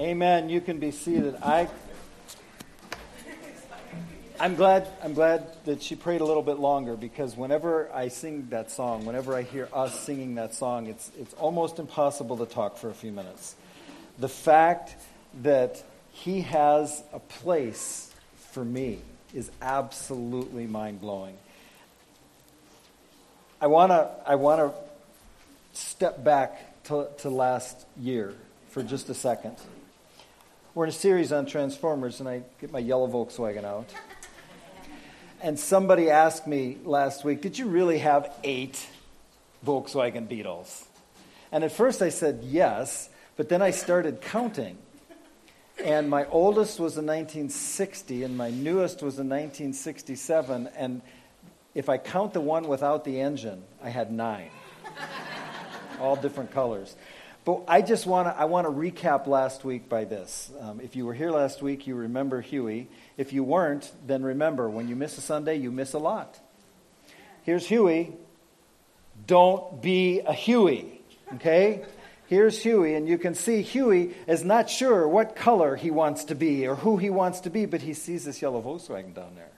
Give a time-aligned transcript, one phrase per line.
[0.00, 0.48] Amen.
[0.48, 1.36] You can be seated.
[1.42, 1.68] I,
[4.40, 4.88] I'm glad.
[5.04, 9.04] I'm glad that she prayed a little bit longer because whenever I sing that song,
[9.04, 12.94] whenever I hear us singing that song, it's it's almost impossible to talk for a
[12.94, 13.54] few minutes.
[14.18, 14.96] The fact
[15.42, 18.10] that He has a place
[18.52, 19.00] for me
[19.34, 21.36] is absolutely mind blowing.
[23.60, 24.08] I wanna.
[24.24, 24.72] I wanna
[25.74, 28.32] step back to, to last year
[28.70, 29.56] for just a second.
[30.80, 33.92] We're in a series on Transformers, and I get my yellow Volkswagen out.
[35.42, 38.88] And somebody asked me last week, Did you really have eight
[39.62, 40.86] Volkswagen Beetles?
[41.52, 44.78] And at first I said yes, but then I started counting.
[45.84, 50.70] And my oldest was a 1960, and my newest was a 1967.
[50.74, 51.02] And
[51.74, 54.48] if I count the one without the engine, I had nine,
[56.00, 56.96] all different colors.
[57.44, 60.50] But I just want to I want to recap last week by this.
[60.60, 62.88] Um, if you were here last week, you remember Huey.
[63.16, 66.38] If you weren't, then remember when you miss a Sunday, you miss a lot.
[67.42, 68.12] Here's Huey.
[69.26, 71.00] Don't be a Huey.
[71.34, 71.84] Okay?
[72.26, 76.36] Here's Huey, and you can see Huey is not sure what color he wants to
[76.36, 79.50] be or who he wants to be, but he sees this yellow Volkswagen down there.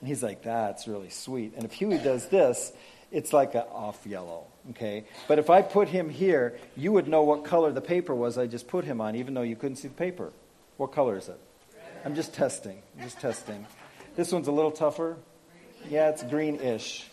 [0.00, 1.52] And he's like, that's really sweet.
[1.56, 2.72] And if Huey does this,
[3.10, 5.04] it's like an off yellow, okay?
[5.28, 8.46] But if I put him here, you would know what color the paper was I
[8.46, 10.32] just put him on, even though you couldn't see the paper.
[10.76, 11.40] What color is it?
[12.04, 12.82] I'm just testing.
[12.96, 13.66] I'm just testing.
[14.14, 15.16] This one's a little tougher.
[15.88, 17.06] Yeah, it's greenish.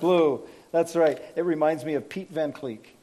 [0.00, 0.42] Blue.
[0.72, 1.20] That's right.
[1.36, 2.94] It reminds me of Pete Van Cleek.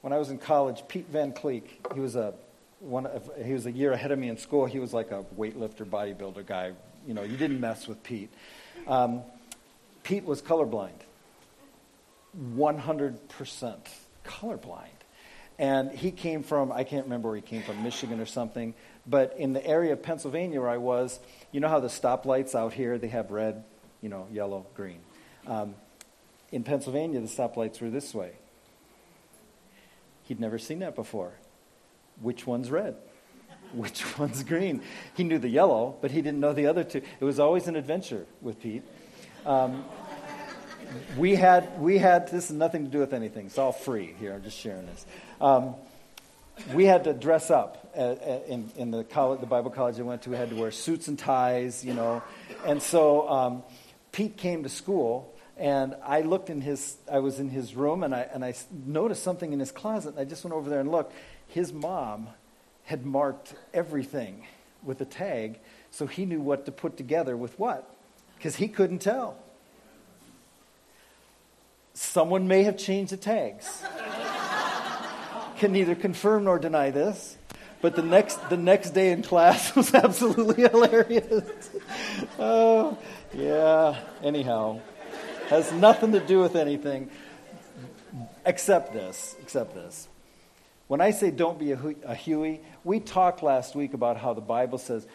[0.00, 2.34] When I was in college, Pete Van Cleek, he was a
[2.80, 4.66] one of, he was a year ahead of me in school.
[4.66, 6.72] He was like a weightlifter, bodybuilder guy.
[7.06, 8.32] You know, you didn't mess with Pete.
[8.86, 9.22] Um,
[10.02, 10.90] Pete was colorblind,
[12.56, 13.76] 100%
[14.24, 14.86] colorblind.
[15.58, 18.74] And he came from, I can't remember where he came from, Michigan or something.
[19.06, 21.20] But in the area of Pennsylvania where I was,
[21.52, 23.64] you know how the stoplights out here, they have red,
[24.00, 25.00] you know, yellow, green.
[25.46, 25.74] Um,
[26.50, 28.32] in Pennsylvania, the stoplights were this way.
[30.24, 31.32] He'd never seen that before.
[32.20, 32.96] Which one's red?
[33.72, 34.82] Which one's green.
[35.16, 37.02] He knew the yellow, but he didn't know the other two.
[37.20, 38.82] It was always an adventure with Pete.
[39.44, 39.84] Um,
[41.16, 43.46] we had we had this has nothing to do with anything.
[43.46, 44.34] It's all free here.
[44.34, 45.06] I'm just sharing this.
[45.40, 45.74] Um,
[46.74, 50.02] we had to dress up at, at, in, in the college, the Bible college I
[50.02, 50.30] went to.
[50.30, 52.22] We had to wear suits and ties, you know.
[52.66, 53.62] And so um,
[54.12, 56.96] Pete came to school, and I looked in his.
[57.10, 60.10] I was in his room, and I and I noticed something in his closet.
[60.10, 61.14] And I just went over there and looked.
[61.48, 62.28] His mom
[62.84, 64.44] had marked everything
[64.82, 65.58] with a tag,
[65.90, 67.88] so he knew what to put together with what,
[68.36, 69.36] because he couldn't tell.
[71.94, 73.82] Someone may have changed the tags.
[75.58, 77.36] Can neither confirm nor deny this.
[77.82, 81.70] But the next, the next day in class was absolutely hilarious.
[82.38, 82.96] oh,
[83.34, 83.98] yeah.
[84.22, 84.80] Anyhow,
[85.48, 87.10] has nothing to do with anything
[88.46, 89.36] except this.
[89.42, 90.08] Except this.
[90.92, 94.42] When I say don't be a, a Huey, we talked last week about how the
[94.42, 95.06] Bible says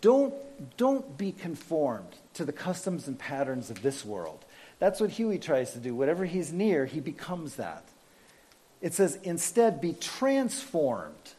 [0.00, 0.32] don't,
[0.78, 4.42] don't be conformed to the customs and patterns of this world.
[4.78, 5.94] That's what Huey tries to do.
[5.94, 7.86] Whatever he's near, he becomes that.
[8.80, 11.32] It says, instead, be transformed.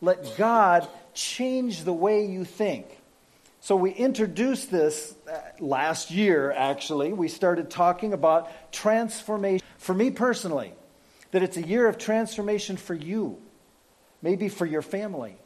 [0.00, 2.88] Let God change the way you think.
[3.60, 7.12] So we introduced this uh, last year, actually.
[7.12, 9.64] We started talking about transformation.
[9.78, 10.72] For me personally,
[11.32, 13.38] that it's a year of transformation for you,
[14.22, 15.36] maybe for your family,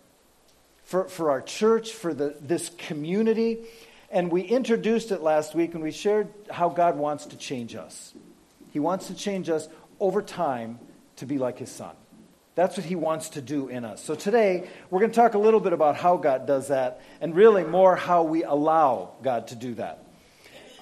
[0.85, 3.65] for, for our church, for the, this community.
[4.11, 8.15] And we introduced it last week and we shared how God wants to change us.
[8.73, 9.69] He wants to change us
[10.01, 10.79] over time
[11.17, 11.95] to be like His Son.
[12.55, 14.03] That's what He wants to do in us.
[14.03, 17.35] So today, we're going to talk a little bit about how God does that and
[17.35, 20.04] really more how we allow God to do that.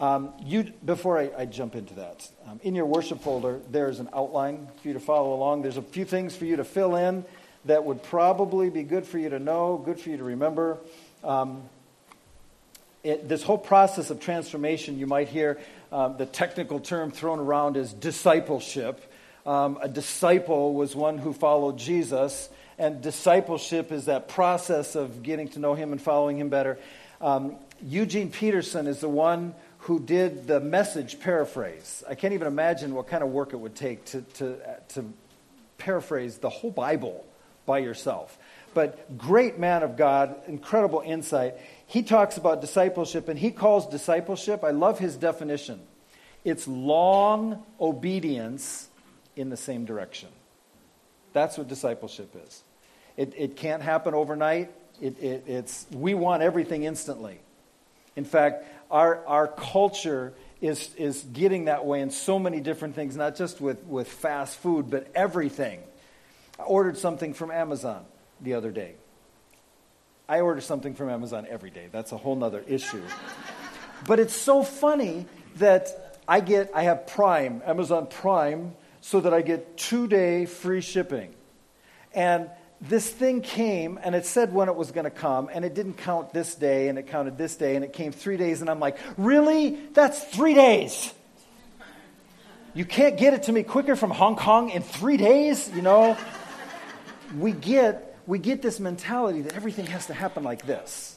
[0.02, 4.08] Um, you, before I, I, jump into that, um, in your worship folder, there's an
[4.12, 5.62] outline for you to follow along.
[5.62, 7.24] There's a few things for you to fill in
[7.66, 10.78] that would probably be good for you to know, good for you to remember.
[11.22, 11.62] Um,
[13.04, 15.60] it, this whole process of transformation, you might hear
[15.92, 19.00] um, the technical term thrown around as discipleship.
[19.46, 25.46] Um, a disciple was one who followed Jesus, and discipleship is that process of getting
[25.50, 26.76] to know him and following him better.
[27.20, 32.04] Um, Eugene Peterson is the one who did the message paraphrase.
[32.08, 34.58] I can't even imagine what kind of work it would take to, to,
[34.90, 35.12] to
[35.78, 37.26] paraphrase the whole Bible
[37.66, 38.38] by yourself.
[38.74, 41.56] But great man of God, incredible insight.
[41.88, 45.80] He talks about discipleship and he calls discipleship, I love his definition.
[46.44, 48.88] It's long obedience
[49.34, 50.28] in the same direction.
[51.32, 52.62] That's what discipleship is.
[53.16, 54.70] It, it can't happen overnight.
[55.00, 57.40] It, it, it's, we want everything instantly.
[58.14, 63.16] In fact, our, our culture is, is getting that way in so many different things,
[63.16, 65.80] not just with, with fast food, but everything.
[66.58, 68.04] I ordered something from Amazon
[68.40, 68.94] the other day.
[70.28, 71.88] I order something from Amazon every day.
[71.90, 73.02] That's a whole other issue.
[74.06, 79.42] but it's so funny that I get, I have Prime, Amazon Prime, so that I
[79.42, 81.34] get two day free shipping.
[82.14, 82.50] And
[82.88, 85.94] this thing came and it said when it was going to come and it didn't
[85.94, 88.80] count this day and it counted this day and it came three days and i'm
[88.80, 89.78] like really?
[89.92, 91.12] That's three days.
[92.74, 96.16] You can't get it to me quicker from hong kong in three days you know?
[97.38, 101.16] We get we get this mentality that everything has to happen like this.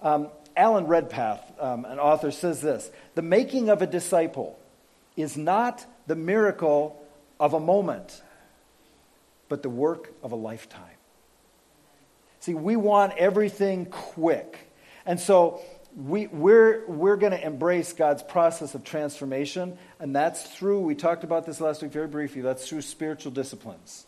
[0.00, 4.58] Um, alan redpath um, an author says this the making of a disciple
[5.16, 7.02] is not the miracle
[7.40, 8.22] of a moment
[9.48, 10.91] but the work of a lifetime
[12.42, 14.58] See, we want everything quick.
[15.06, 15.60] And so
[15.94, 21.22] we, we're, we're going to embrace God's process of transformation, and that's through, we talked
[21.22, 24.06] about this last week very briefly, that's through spiritual disciplines.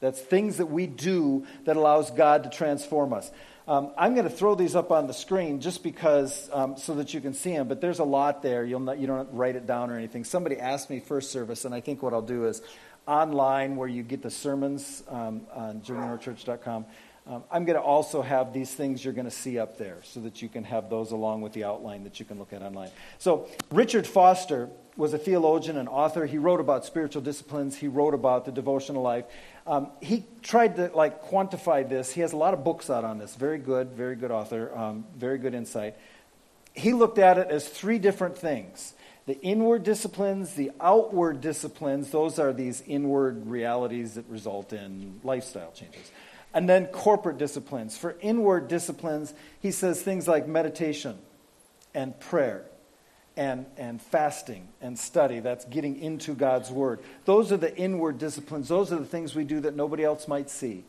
[0.00, 3.30] That's things that we do that allows God to transform us.
[3.68, 7.14] Um, I'm going to throw these up on the screen just because, um, so that
[7.14, 8.64] you can see them, but there's a lot there.
[8.64, 10.24] You'll not, you don't write it down or anything.
[10.24, 12.62] Somebody asked me first service, and I think what I'll do is
[13.06, 16.86] online where you get the sermons um, on journeynorthchurch.com.
[17.28, 20.20] Um, I'm going to also have these things you're going to see up there so
[20.20, 22.90] that you can have those along with the outline that you can look at online.
[23.18, 26.24] So, Richard Foster was a theologian and author.
[26.24, 29.24] He wrote about spiritual disciplines, he wrote about the devotional life.
[29.66, 32.12] Um, he tried to like quantify this.
[32.12, 33.34] He has a lot of books out on this.
[33.34, 35.96] Very good, very good author, um, very good insight.
[36.74, 38.94] He looked at it as three different things
[39.26, 45.72] the inward disciplines, the outward disciplines, those are these inward realities that result in lifestyle
[45.72, 46.12] changes.
[46.56, 47.98] And then corporate disciplines.
[47.98, 51.18] For inward disciplines, he says things like meditation
[51.94, 52.64] and prayer
[53.36, 55.40] and, and fasting and study.
[55.40, 57.00] That's getting into God's Word.
[57.26, 58.68] Those are the inward disciplines.
[58.68, 60.84] Those are the things we do that nobody else might see.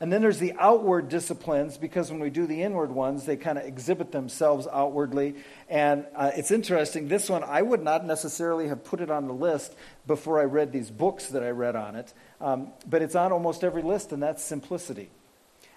[0.00, 3.58] And then there's the outward disciplines because when we do the inward ones, they kind
[3.58, 5.34] of exhibit themselves outwardly.
[5.68, 7.08] And uh, it's interesting.
[7.08, 9.74] This one, I would not necessarily have put it on the list
[10.06, 12.14] before I read these books that I read on it.
[12.40, 15.10] Um, but it's on almost every list, and that's simplicity.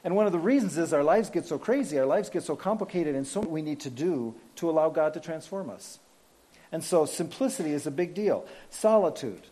[0.05, 2.55] And one of the reasons is our lives get so crazy, our lives get so
[2.55, 5.99] complicated, and so we need to do to allow God to transform us.
[6.71, 8.45] And so simplicity is a big deal.
[8.69, 9.43] Solitude,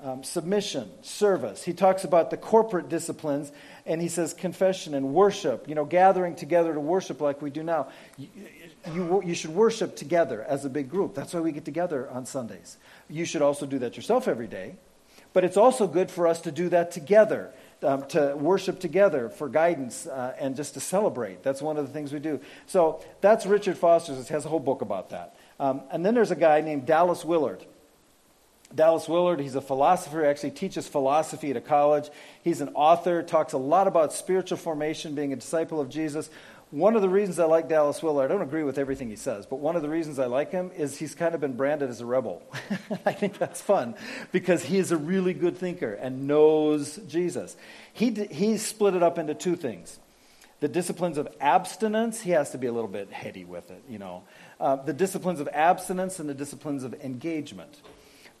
[0.00, 1.62] um, submission, service.
[1.62, 3.52] He talks about the corporate disciplines,
[3.86, 7.62] and he says confession and worship, you know, gathering together to worship like we do
[7.62, 7.88] now.
[8.18, 8.28] You,
[8.92, 11.14] you, you should worship together as a big group.
[11.14, 12.76] That's why we get together on Sundays.
[13.08, 14.74] You should also do that yourself every day.
[15.32, 17.52] But it's also good for us to do that together,
[17.82, 21.42] um, to worship together for guidance uh, and just to celebrate.
[21.42, 22.40] That's one of the things we do.
[22.66, 24.18] So that's Richard Foster's.
[24.18, 25.36] It has a whole book about that.
[25.60, 27.64] Um, and then there's a guy named Dallas Willard.
[28.74, 32.10] Dallas Willard, he's a philosopher, actually teaches philosophy at a college.
[32.42, 36.28] He's an author, talks a lot about spiritual formation, being a disciple of Jesus.
[36.72, 39.46] One of the reasons I like Dallas Willard, I don't agree with everything he says,
[39.46, 42.00] but one of the reasons I like him is he's kind of been branded as
[42.00, 42.42] a rebel.
[43.06, 43.94] I think that's fun
[44.32, 47.56] because he is a really good thinker and knows Jesus.
[47.92, 50.00] He, he split it up into two things.
[50.58, 54.00] The disciplines of abstinence, he has to be a little bit heady with it, you
[54.00, 54.24] know.
[54.58, 57.80] Uh, the disciplines of abstinence and the disciplines of engagement.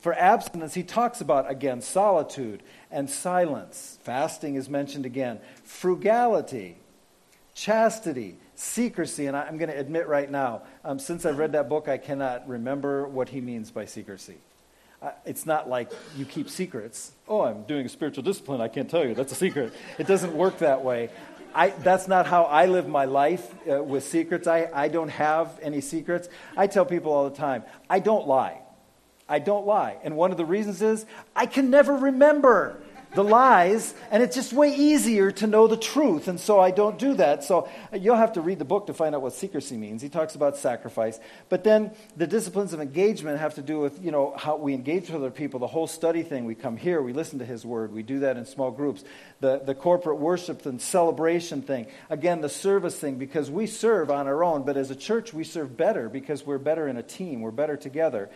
[0.06, 3.98] For abstinence, he talks about, again, solitude and silence.
[4.04, 5.40] Fasting is mentioned again.
[5.64, 6.76] Frugality,
[7.56, 9.26] chastity, secrecy.
[9.26, 12.48] And I'm going to admit right now, um, since I've read that book, I cannot
[12.48, 14.36] remember what he means by secrecy.
[15.02, 17.10] Uh, it's not like you keep secrets.
[17.26, 18.60] Oh, I'm doing a spiritual discipline.
[18.60, 19.12] I can't tell you.
[19.12, 19.74] That's a secret.
[19.98, 21.10] It doesn't work that way.
[21.52, 24.46] I, that's not how I live my life uh, with secrets.
[24.46, 26.28] I, I don't have any secrets.
[26.56, 28.60] I tell people all the time I don't lie.
[29.28, 29.96] I don't lie.
[30.02, 31.04] And one of the reasons is
[31.34, 32.80] I can never remember
[33.16, 36.98] the lies, and it's just way easier to know the truth, and so I don't
[36.98, 37.44] do that.
[37.44, 40.02] So uh, you'll have to read the book to find out what secrecy means.
[40.02, 41.18] He talks about sacrifice,
[41.48, 45.08] but then the disciplines of engagement have to do with you know how we engage
[45.08, 45.58] with other people.
[45.58, 46.44] The whole study thing.
[46.44, 49.02] We come here, we listen to His word, we do that in small groups.
[49.40, 51.86] The the corporate worship and celebration thing.
[52.10, 55.44] Again, the service thing because we serve on our own, but as a church we
[55.44, 57.40] serve better because we're better in a team.
[57.40, 58.28] We're better together.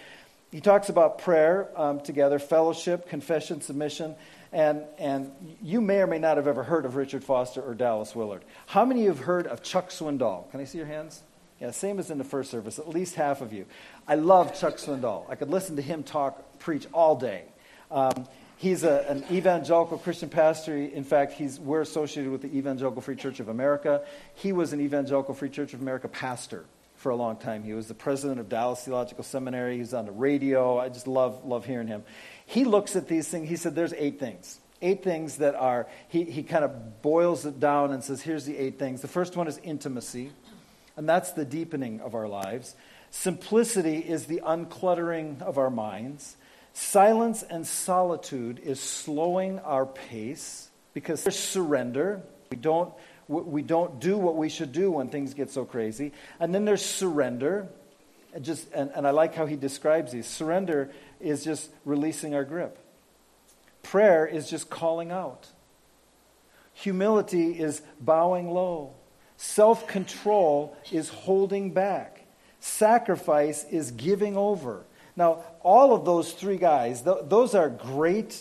[0.50, 4.16] He talks about prayer um, together, fellowship, confession, submission.
[4.52, 5.30] And, and
[5.62, 8.42] you may or may not have ever heard of Richard Foster or Dallas Willard.
[8.66, 10.50] How many of you have heard of Chuck Swindoll?
[10.50, 11.22] Can I see your hands?
[11.60, 13.66] Yeah, same as in the first service, at least half of you.
[14.08, 15.28] I love Chuck Swindoll.
[15.28, 17.44] I could listen to him talk, preach all day.
[17.90, 18.26] Um,
[18.60, 20.76] He's a, an evangelical Christian pastor.
[20.76, 24.02] In fact, he's, we're associated with the Evangelical Free Church of America.
[24.34, 26.66] He was an Evangelical Free Church of America pastor
[27.00, 27.62] for a long time.
[27.62, 29.78] He was the president of Dallas Theological Seminary.
[29.78, 30.78] He's on the radio.
[30.78, 32.04] I just love, love hearing him.
[32.44, 33.48] He looks at these things.
[33.48, 34.60] He said, There's eight things.
[34.82, 38.56] Eight things that are, he, he kind of boils it down and says, Here's the
[38.56, 39.00] eight things.
[39.00, 40.30] The first one is intimacy,
[40.94, 42.76] and that's the deepening of our lives.
[43.10, 46.36] Simplicity is the uncluttering of our minds.
[46.74, 52.20] Silence and solitude is slowing our pace because there's surrender.
[52.50, 52.92] We don't,
[53.30, 56.12] we don't do what we should do when things get so crazy.
[56.40, 57.68] And then there's surrender.
[58.34, 60.26] And, just, and, and I like how he describes these.
[60.26, 62.78] Surrender is just releasing our grip,
[63.82, 65.48] prayer is just calling out,
[66.72, 68.94] humility is bowing low,
[69.36, 72.24] self control is holding back,
[72.58, 74.84] sacrifice is giving over.
[75.16, 78.40] Now, all of those three guys, th- those are great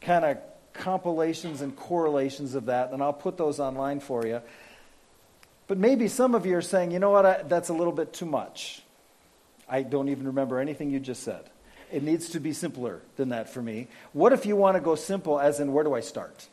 [0.00, 0.38] kind of
[0.78, 4.40] compilations and correlations of that, and I'll put those online for you.
[5.66, 8.14] But maybe some of you are saying, you know what, I, that's a little bit
[8.14, 8.82] too much.
[9.68, 11.44] I don't even remember anything you just said.
[11.92, 13.88] It needs to be simpler than that for me.
[14.12, 16.48] What if you want to go simple, as in, where do I start?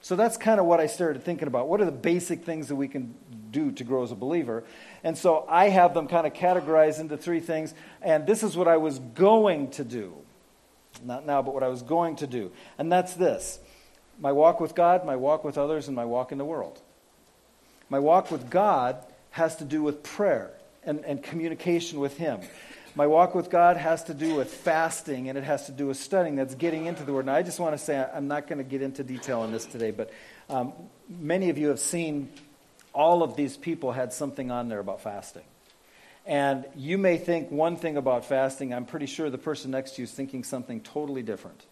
[0.00, 1.68] So that's kind of what I started thinking about.
[1.68, 3.14] What are the basic things that we can
[3.50, 4.64] do to grow as a believer?
[5.02, 7.74] And so I have them kind of categorized into three things.
[8.00, 10.14] And this is what I was going to do.
[11.04, 12.52] Not now, but what I was going to do.
[12.78, 13.58] And that's this
[14.20, 16.80] my walk with God, my walk with others, and my walk in the world.
[17.88, 18.96] My walk with God
[19.30, 20.50] has to do with prayer
[20.84, 22.40] and, and communication with Him.
[22.94, 25.98] My walk with God has to do with fasting and it has to do with
[25.98, 26.36] studying.
[26.36, 27.20] That's getting into the Word.
[27.20, 29.66] And I just want to say, I'm not going to get into detail on this
[29.66, 30.10] today, but
[30.50, 30.72] um,
[31.08, 32.28] many of you have seen
[32.92, 35.44] all of these people had something on there about fasting.
[36.28, 40.02] And you may think one thing about fasting, I'm pretty sure the person next to
[40.02, 41.64] you is thinking something totally different.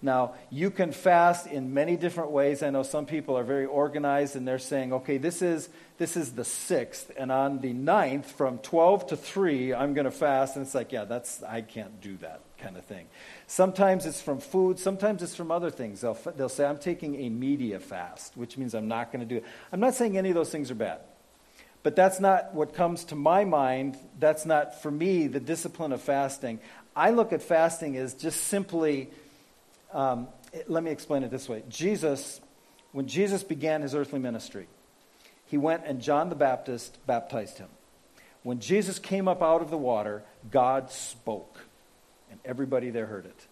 [0.00, 2.62] Now, you can fast in many different ways.
[2.62, 6.32] I know some people are very organized and they're saying, okay, this is, this is
[6.32, 10.54] the sixth, and on the ninth, from 12 to 3, I'm going to fast.
[10.54, 13.06] And it's like, yeah, that's, I can't do that kind of thing.
[13.48, 16.02] Sometimes it's from food, sometimes it's from other things.
[16.02, 19.38] They'll, they'll say, I'm taking a media fast, which means I'm not going to do
[19.38, 19.44] it.
[19.72, 21.00] I'm not saying any of those things are bad.
[21.86, 23.96] But that's not what comes to my mind.
[24.18, 26.58] That's not, for me, the discipline of fasting.
[26.96, 29.08] I look at fasting as just simply
[29.92, 30.26] um,
[30.66, 32.40] let me explain it this way Jesus,
[32.90, 34.66] when Jesus began his earthly ministry,
[35.44, 37.68] he went and John the Baptist baptized him.
[38.42, 41.60] When Jesus came up out of the water, God spoke,
[42.32, 43.46] and everybody there heard it.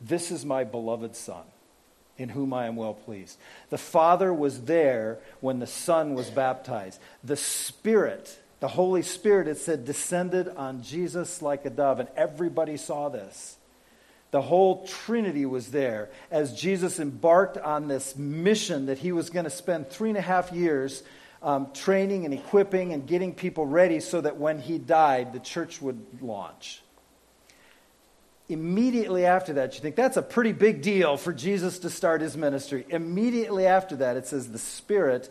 [0.00, 1.44] This is my beloved Son,
[2.18, 3.38] in whom I am well pleased.
[3.70, 7.00] The Father was there when the Son was baptized.
[7.24, 12.76] The Spirit, the Holy Spirit, it said, descended on Jesus like a dove, and everybody
[12.76, 13.56] saw this.
[14.30, 19.44] The whole Trinity was there as Jesus embarked on this mission that he was going
[19.44, 21.02] to spend three and a half years
[21.42, 25.80] um, training and equipping and getting people ready so that when he died, the church
[25.80, 26.82] would launch.
[28.48, 32.36] Immediately after that, you think that's a pretty big deal for Jesus to start his
[32.36, 32.86] ministry.
[32.88, 35.30] Immediately after that, it says the Spirit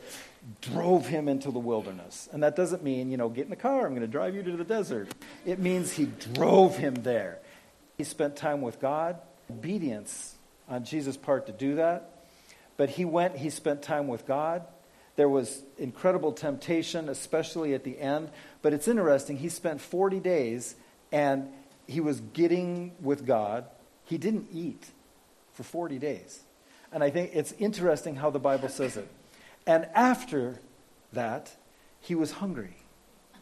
[0.62, 2.30] drove him into the wilderness.
[2.32, 4.44] And that doesn't mean, you know, get in the car, I'm going to drive you
[4.44, 5.10] to the desert.
[5.46, 7.40] It means he drove him there.
[7.98, 9.18] He spent time with God,
[9.50, 10.36] obedience
[10.70, 12.12] on Jesus' part to do that.
[12.78, 14.64] But he went, he spent time with God.
[15.16, 18.30] There was incredible temptation, especially at the end.
[18.62, 20.76] But it's interesting, he spent 40 days
[21.12, 21.48] and
[21.88, 23.66] he was getting with God.
[24.04, 24.86] He didn't eat
[25.54, 26.42] for 40 days.
[26.92, 29.08] And I think it's interesting how the Bible says it.
[29.66, 30.60] And after
[31.14, 31.52] that,
[32.00, 32.78] he was hungry.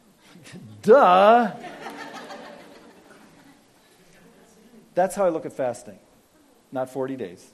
[0.81, 1.51] Duh!
[4.95, 5.99] That's how I look at fasting,
[6.71, 7.45] not 40 days.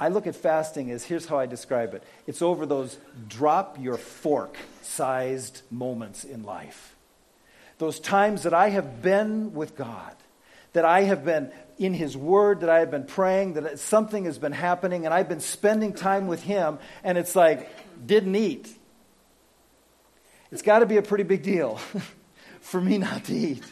[0.00, 2.98] I look at fasting as here's how I describe it it's over those
[3.28, 6.96] drop your fork sized moments in life.
[7.82, 10.14] Those times that I have been with God,
[10.72, 14.38] that I have been in His Word, that I have been praying, that something has
[14.38, 17.68] been happening, and I've been spending time with Him, and it's like,
[18.06, 18.72] didn't eat.
[20.52, 21.80] It's got to be a pretty big deal
[22.60, 23.64] for me not to eat.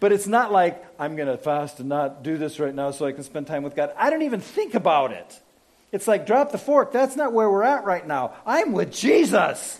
[0.00, 3.06] But it's not like I'm going to fast and not do this right now so
[3.06, 3.92] I can spend time with God.
[3.96, 5.40] I don't even think about it.
[5.92, 6.90] It's like drop the fork.
[6.90, 8.34] That's not where we're at right now.
[8.44, 9.78] I'm with Jesus.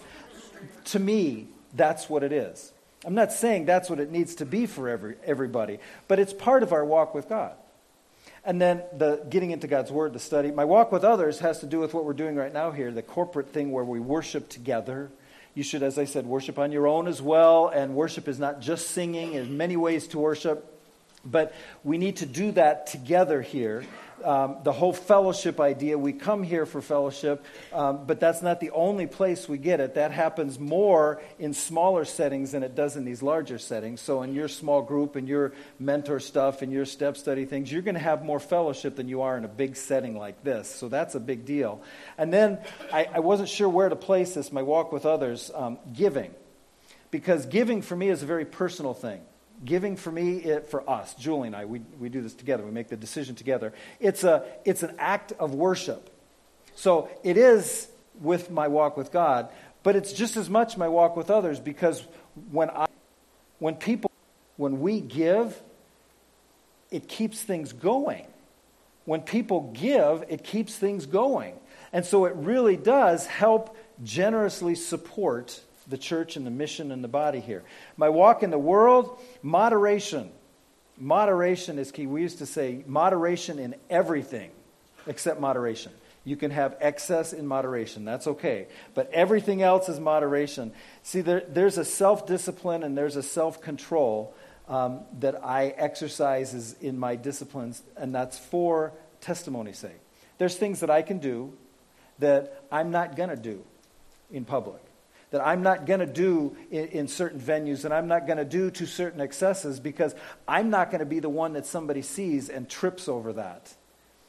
[0.85, 2.73] To me, that's what it is.
[3.07, 6.63] I'm not saying that's what it needs to be for every, everybody, but it's part
[6.63, 7.53] of our walk with God.
[8.45, 10.51] And then the getting into God's Word, the study.
[10.51, 13.03] My walk with others has to do with what we're doing right now here, the
[13.03, 15.11] corporate thing where we worship together
[15.57, 17.69] you should, as I said, worship on your own as well.
[17.69, 20.73] And worship is not just singing, there's many ways to worship.
[21.25, 23.85] But we need to do that together here.
[24.25, 25.99] Um, the whole fellowship idea.
[25.99, 29.95] We come here for fellowship, um, but that's not the only place we get it.
[29.95, 34.01] That happens more in smaller settings than it does in these larger settings.
[34.01, 37.83] So, in your small group and your mentor stuff and your step study things, you're
[37.83, 40.69] going to have more fellowship than you are in a big setting like this.
[40.69, 41.83] So, that's a big deal.
[42.19, 42.59] And then
[42.93, 46.35] I, I wasn't sure where to place this, my walk with others, um, giving.
[47.11, 49.21] Because giving for me is a very personal thing
[49.65, 52.65] giving for me, it, for us, Julie and I, we, we do this together.
[52.65, 53.73] We make the decision together.
[54.01, 56.11] It's, a, it's an act of worship.
[56.75, 57.89] So it is
[58.21, 59.49] with my walk with God,
[59.83, 62.05] but it's just as much my walk with others because
[62.51, 62.87] when I,
[63.59, 64.11] when people,
[64.57, 65.61] when we give,
[66.91, 68.27] it keeps things going.
[69.05, 71.55] When people give, it keeps things going.
[71.93, 77.09] And so it really does help generously support the church and the mission and the
[77.09, 77.63] body here.
[77.97, 80.31] My walk in the world, moderation.
[80.99, 82.07] Moderation is key.
[82.07, 84.51] We used to say moderation in everything
[85.07, 85.93] except moderation.
[86.25, 88.05] You can have excess in moderation.
[88.05, 88.67] That's okay.
[88.95, 90.73] But everything else is moderation.
[91.03, 94.35] See, there, there's a self discipline and there's a self control
[94.69, 100.01] um, that I exercise in my disciplines, and that's for testimony's sake.
[100.39, 101.53] There's things that I can do
[102.19, 103.63] that I'm not going to do
[104.33, 104.83] in public
[105.31, 108.45] that I'm not going to do in, in, certain venues and I'm not going to
[108.45, 110.15] do to certain excesses because
[110.47, 113.75] I'm not going to be the one that somebody sees and trips over that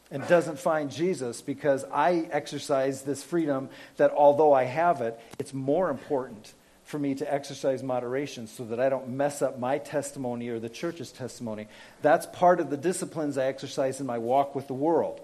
[0.09, 5.53] and doesn't find Jesus because I exercise this freedom that although I have it, it's
[5.53, 6.53] more important
[6.87, 10.69] for me to exercise moderation so that I don't mess up my testimony or the
[10.69, 11.67] church's testimony.
[12.01, 15.19] That's part of the disciplines I exercise in my walk with the world.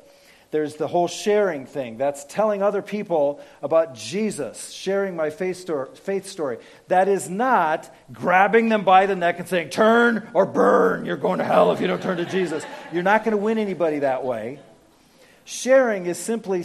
[0.54, 1.98] There's the whole sharing thing.
[1.98, 6.60] That's telling other people about Jesus, sharing my faith story.
[6.90, 11.08] That is not grabbing them by the neck and saying, turn or burn.
[11.08, 12.64] You're going to hell if you don't turn to Jesus.
[12.92, 14.60] You're not going to win anybody that way.
[15.44, 16.64] Sharing is simply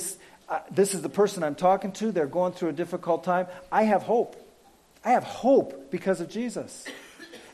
[0.51, 2.13] uh, this is the person I'm talking to.
[2.13, 3.47] They're going through a difficult time.
[3.73, 4.37] I have hope.
[5.03, 6.85] I have hope because of Jesus.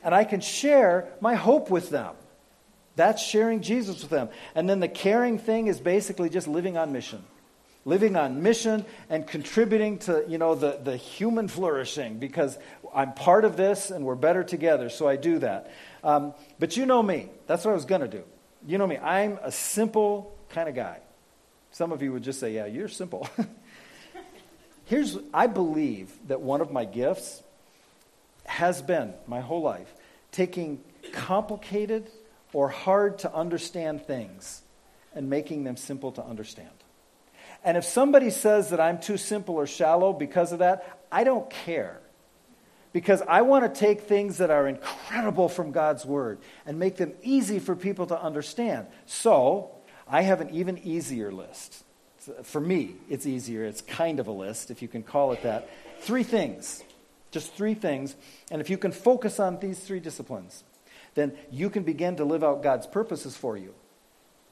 [0.03, 2.17] And I can share my hope with them.
[2.97, 4.29] That's sharing Jesus with them.
[4.55, 7.25] And then the caring thing is basically just living on mission.
[7.85, 12.57] Living on mission and contributing to, you know, the, the human flourishing because
[12.95, 15.71] I'm part of this and we're better together, so I do that.
[16.03, 17.29] Um, but you know me.
[17.47, 18.23] That's what I was going to do.
[18.67, 18.97] You know me.
[18.97, 21.01] I'm a simple kind of guy.
[21.73, 23.29] Some of you would just say, yeah, you're simple.
[24.87, 27.43] Here's, I believe that one of my gifts
[28.45, 29.93] has been my whole life
[30.31, 30.81] taking
[31.13, 32.09] complicated
[32.55, 34.63] or hard to understand things
[35.15, 36.71] and making them simple to understand.
[37.63, 41.49] And if somebody says that I'm too simple or shallow because of that, I don't
[41.51, 42.01] care.
[42.93, 47.13] Because I want to take things that are incredible from God's Word and make them
[47.23, 48.87] easy for people to understand.
[49.07, 49.71] So,
[50.07, 51.83] I have an even easier list.
[52.43, 53.65] For me, it's easier.
[53.65, 55.69] It's kind of a list, if you can call it that.
[56.01, 56.85] Three things.
[57.31, 58.15] Just three things.
[58.51, 60.63] And if you can focus on these three disciplines,
[61.15, 63.75] then you can begin to live out God's purposes for you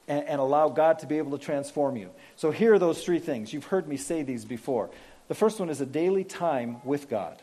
[0.08, 2.10] and, and, allow God to be able to transform you.
[2.36, 3.52] So here are those three things.
[3.52, 4.90] You've heard me say these before.
[5.28, 7.40] The first one is a daily time with God.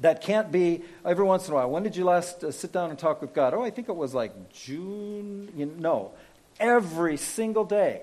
[0.00, 1.70] That can't be every once in a while.
[1.70, 3.54] When did you last uh, sit down and talk with God?
[3.54, 5.52] Oh, I think it was like June.
[5.56, 6.12] You know, no.
[6.60, 8.02] Every single day.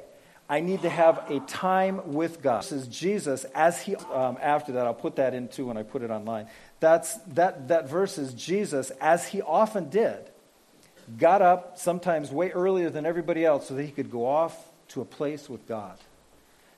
[0.49, 2.63] I need to have a time with God.
[2.63, 6.01] This is Jesus as he, um, after that, I'll put that into when I put
[6.01, 6.47] it online.
[6.83, 10.19] That's, that, that verse is Jesus, as he often did,
[11.17, 14.53] got up sometimes way earlier than everybody else so that he could go off
[14.89, 15.97] to a place with God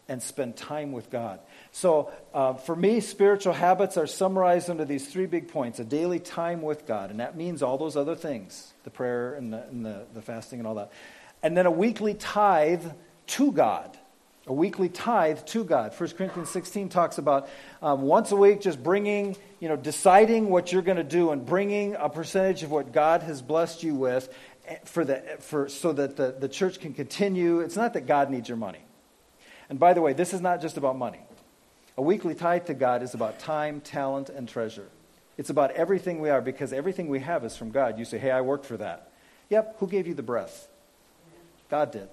[0.08, 1.40] and spend time with God.
[1.72, 6.20] So, uh, for me, spiritual habits are summarized under these three big points a daily
[6.20, 9.84] time with God, and that means all those other things the prayer and the, and
[9.84, 10.92] the, the fasting and all that.
[11.42, 12.86] And then a weekly tithe
[13.26, 13.98] to God
[14.48, 15.94] a weekly tithe to God.
[15.98, 17.50] 1 Corinthians 16 talks about
[17.82, 21.46] um, once a week just bringing, you know, deciding what you're going to do and
[21.46, 24.32] bringing a percentage of what God has blessed you with
[24.68, 27.62] eh, for the, for, so that the, the church can continue.
[27.62, 28.86] It's not that God needs your money.
[29.68, 31.22] And by the way, this is not just about money.
[31.98, 34.90] A weekly tithe to God is about time, talent, and treasure.
[35.38, 37.98] It's about everything we are because everything we have is from God.
[37.98, 39.12] You say, hey, I worked for that.
[39.50, 40.68] Yep, who gave you the breath?
[41.70, 42.10] God did.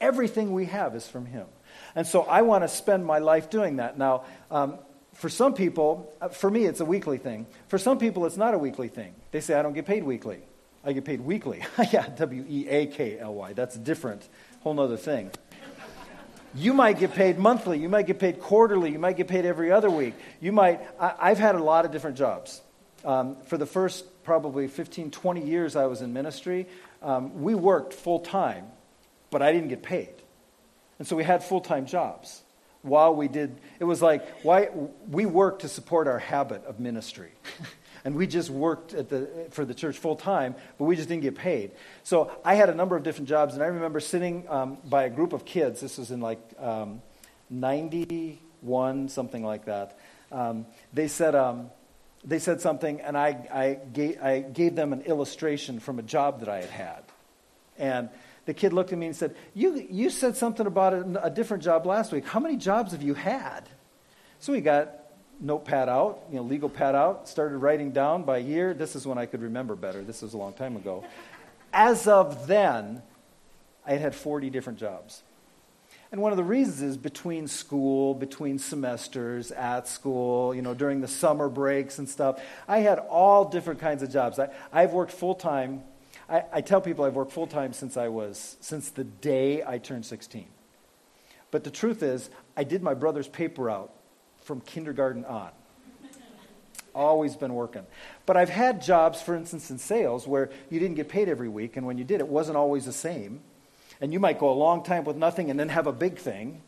[0.00, 1.46] Everything we have is from Him.
[1.94, 3.98] And so I want to spend my life doing that.
[3.98, 4.78] Now, um,
[5.14, 7.46] for some people, uh, for me, it's a weekly thing.
[7.66, 9.14] For some people, it's not a weekly thing.
[9.32, 10.40] They say, I don't get paid weekly.
[10.84, 11.64] I get paid weekly.
[11.92, 13.52] yeah, W E A K L Y.
[13.52, 14.26] That's a different.
[14.60, 15.30] Whole other thing.
[16.54, 17.78] You might get paid monthly.
[17.78, 18.90] You might get paid quarterly.
[18.90, 20.14] You might get paid every other week.
[20.40, 20.80] You might.
[20.98, 22.60] I, have had a lot of different jobs.
[23.04, 26.66] Um, for the first probably 15, 20 years I was in ministry,
[27.02, 28.66] um, we worked full time
[29.30, 30.14] but I didn't get paid.
[30.98, 32.42] And so we had full time jobs
[32.82, 33.58] while we did.
[33.78, 34.68] It was like, why,
[35.08, 37.30] we worked to support our habit of ministry.
[38.04, 41.22] and we just worked at the, for the church full time, but we just didn't
[41.22, 41.72] get paid.
[42.02, 45.10] So I had a number of different jobs, and I remember sitting um, by a
[45.10, 45.80] group of kids.
[45.80, 47.02] This was in like um,
[47.50, 49.98] 91, something like that.
[50.30, 51.70] Um, they said, um,
[52.24, 56.40] they said something, and I, I, gave, I gave them an illustration from a job
[56.40, 57.02] that I had had.
[57.78, 58.08] And
[58.48, 61.62] the kid looked at me and said, You, you said something about a, a different
[61.62, 62.24] job last week.
[62.26, 63.68] How many jobs have you had?
[64.40, 64.90] So we got
[65.38, 68.72] notepad out, you know, legal pad out, started writing down by year.
[68.72, 70.02] This is when I could remember better.
[70.02, 71.04] This was a long time ago.
[71.74, 73.02] As of then,
[73.86, 75.22] I had had 40 different jobs.
[76.10, 81.02] And one of the reasons is between school, between semesters, at school, you know, during
[81.02, 84.38] the summer breaks and stuff, I had all different kinds of jobs.
[84.38, 85.82] I, I've worked full time.
[86.28, 89.78] I, I tell people I've worked full time since I was, since the day I
[89.78, 90.46] turned 16.
[91.50, 93.90] But the truth is, I did my brother's paper route
[94.42, 95.50] from kindergarten on.
[96.94, 97.86] Always been working.
[98.26, 101.76] But I've had jobs, for instance, in sales where you didn't get paid every week,
[101.76, 103.40] and when you did, it wasn't always the same.
[104.00, 106.62] And you might go a long time with nothing and then have a big thing.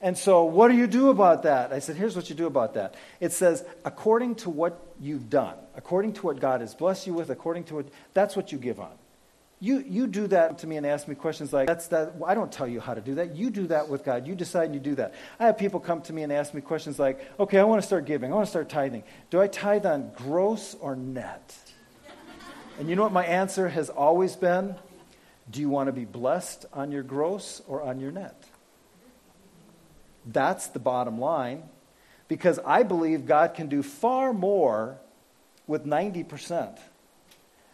[0.00, 1.72] And so, what do you do about that?
[1.72, 2.96] I said, here's what you do about that.
[3.18, 7.30] It says, according to what you've done, according to what God has blessed you with,
[7.30, 8.92] according to what, that's what you give on.
[9.58, 12.52] You, you do that to me and ask me questions like, that's that, I don't
[12.52, 13.36] tell you how to do that.
[13.36, 14.26] You do that with God.
[14.26, 15.14] You decide and you do that.
[15.40, 17.86] I have people come to me and ask me questions like, okay, I want to
[17.86, 18.30] start giving.
[18.30, 19.02] I want to start tithing.
[19.30, 21.56] Do I tithe on gross or net?
[22.78, 24.74] And you know what my answer has always been?
[25.50, 28.44] Do you want to be blessed on your gross or on your net?
[30.26, 31.62] That's the bottom line
[32.28, 34.98] because I believe God can do far more
[35.66, 36.78] with 90%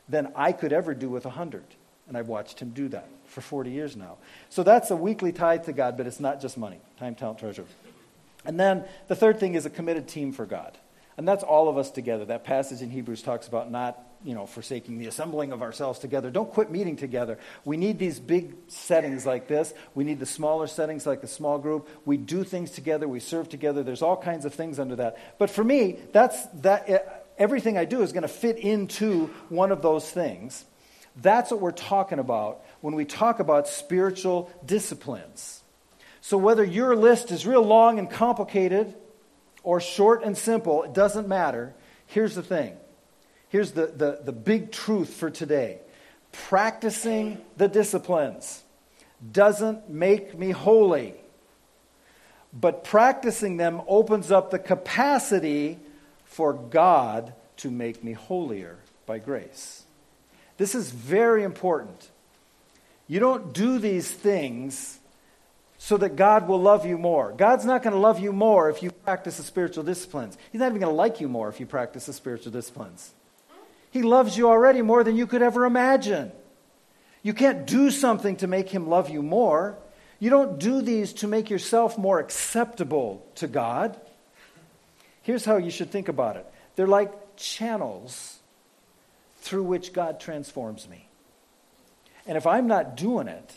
[0.08, 1.64] than I could ever do with a 100.
[2.08, 4.18] And I've watched him do that for 40 years now.
[4.50, 7.64] So that's a weekly tithe to God, but it's not just money time, talent, treasure.
[8.44, 10.76] And then the third thing is a committed team for God.
[11.16, 12.24] And that's all of us together.
[12.24, 16.30] That passage in Hebrews talks about not, you know, forsaking the assembling of ourselves together.
[16.30, 17.38] Don't quit meeting together.
[17.64, 19.74] We need these big settings like this.
[19.94, 21.88] We need the smaller settings like the small group.
[22.06, 23.06] We do things together.
[23.06, 23.82] We serve together.
[23.82, 25.18] There's all kinds of things under that.
[25.38, 29.82] But for me, that's that everything I do is going to fit into one of
[29.82, 30.64] those things.
[31.16, 35.62] That's what we're talking about when we talk about spiritual disciplines.
[36.20, 38.94] So, whether your list is real long and complicated
[39.62, 41.74] or short and simple, it doesn't matter.
[42.06, 42.76] Here's the thing
[43.48, 45.78] here's the, the, the big truth for today
[46.32, 48.62] practicing the disciplines
[49.30, 51.14] doesn't make me holy,
[52.52, 55.78] but practicing them opens up the capacity
[56.32, 59.84] for God to make me holier by grace.
[60.56, 62.10] This is very important.
[63.06, 64.98] You don't do these things
[65.76, 67.32] so that God will love you more.
[67.32, 70.38] God's not going to love you more if you practice the spiritual disciplines.
[70.50, 73.12] He's not even going to like you more if you practice the spiritual disciplines.
[73.90, 76.32] He loves you already more than you could ever imagine.
[77.22, 79.76] You can't do something to make him love you more.
[80.18, 84.00] You don't do these to make yourself more acceptable to God.
[85.22, 88.38] Here's how you should think about it they're like channels
[89.40, 91.08] through which God transforms me.
[92.26, 93.52] And if I'm not doing it,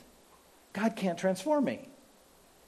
[0.73, 1.87] God can't transform me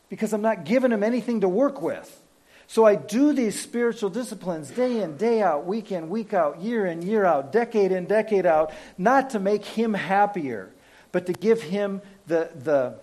[0.09, 2.21] because I'm not giving him anything to work with.
[2.67, 6.85] So I do these spiritual disciplines day in, day out, week in, week out, year
[6.85, 10.69] in, year out, decade in, decade out, not to make him happier,
[11.11, 12.99] but to give him the, the,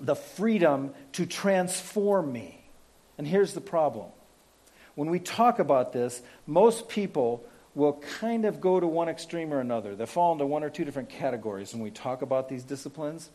[0.00, 2.60] the freedom to transform me.
[3.18, 4.10] And here's the problem
[5.00, 7.42] when we talk about this, most people
[7.74, 9.96] will kind of go to one extreme or another.
[9.96, 13.30] They fall into one or two different categories when we talk about these disciplines.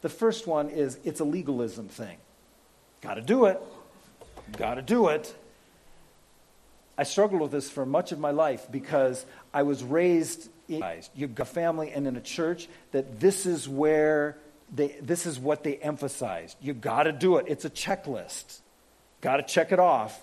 [0.00, 2.16] The first one is it's a legalism thing.
[3.00, 3.62] Got to do it.
[4.56, 5.32] Got to do it.
[6.98, 11.44] I struggled with this for much of my life because I was raised in a
[11.44, 14.36] family and in a church that this is where
[14.74, 16.56] they, this is what they emphasized.
[16.60, 17.46] You got to do it.
[17.46, 18.58] It's a checklist.
[19.20, 20.20] Got to check it off.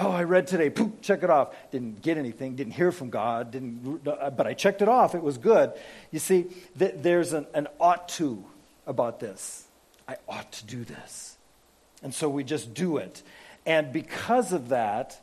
[0.00, 0.70] Oh, I read today.
[0.70, 1.52] Poop, check it off.
[1.72, 2.54] Didn't get anything.
[2.54, 3.50] Didn't hear from God.
[3.50, 5.16] Didn't, but I checked it off.
[5.16, 5.72] It was good.
[6.12, 6.46] You see,
[6.78, 8.44] th- there's an, an ought to
[8.86, 9.66] about this.
[10.06, 11.36] I ought to do this.
[12.00, 13.22] And so we just do it.
[13.66, 15.20] And because of that,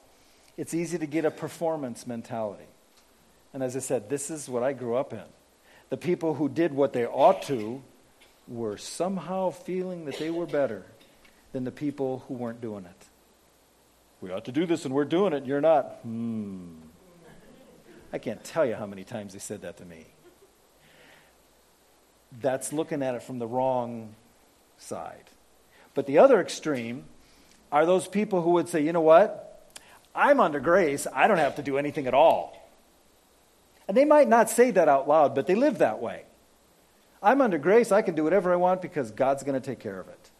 [0.57, 2.67] it's easy to get a performance mentality.
[3.53, 5.23] And as I said, this is what I grew up in.
[5.89, 7.81] The people who did what they ought to
[8.45, 10.83] were somehow feeling that they were better
[11.53, 13.07] than the people who weren't doing it.
[14.25, 15.99] We ought to do this and we're doing it and you're not.
[16.01, 16.77] Hmm.
[18.11, 20.07] I can't tell you how many times they said that to me.
[22.41, 24.15] That's looking at it from the wrong
[24.79, 25.25] side.
[25.93, 27.03] But the other extreme
[27.71, 29.71] are those people who would say, you know what?
[30.15, 31.05] I'm under grace.
[31.13, 32.67] I don't have to do anything at all.
[33.87, 36.23] And they might not say that out loud, but they live that way.
[37.21, 37.91] I'm under grace.
[37.91, 40.31] I can do whatever I want because God's going to take care of it.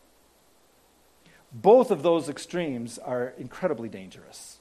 [1.55, 4.57] Both of those extremes are incredibly dangerous.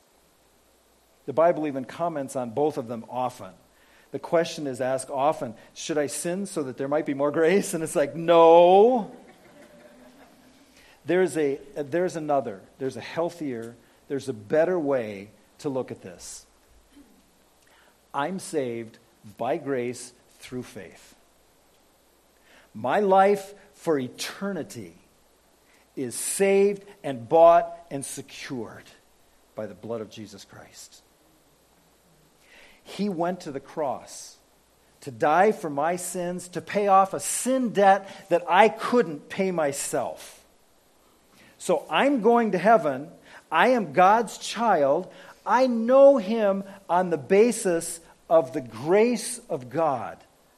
[1.26, 3.50] The Bible even comments on both of them often.
[4.12, 7.74] The question is asked often should I sin so that there might be more grace?
[7.74, 9.11] And it's like, no.
[11.04, 13.74] There's, a, there's another, there's a healthier,
[14.07, 16.46] there's a better way to look at this.
[18.14, 18.98] I'm saved
[19.37, 21.16] by grace through faith.
[22.72, 24.94] My life for eternity
[25.96, 28.85] is saved and bought and secured
[29.54, 31.02] by the blood of Jesus Christ.
[32.83, 34.37] He went to the cross
[35.04, 39.50] to die for my sins, to pay off a sin debt that I couldn't pay
[39.50, 40.42] myself.
[41.59, 43.09] So I'm going to heaven.
[43.52, 45.12] I am God's child.
[45.44, 50.16] I know him on the basis of the grace of God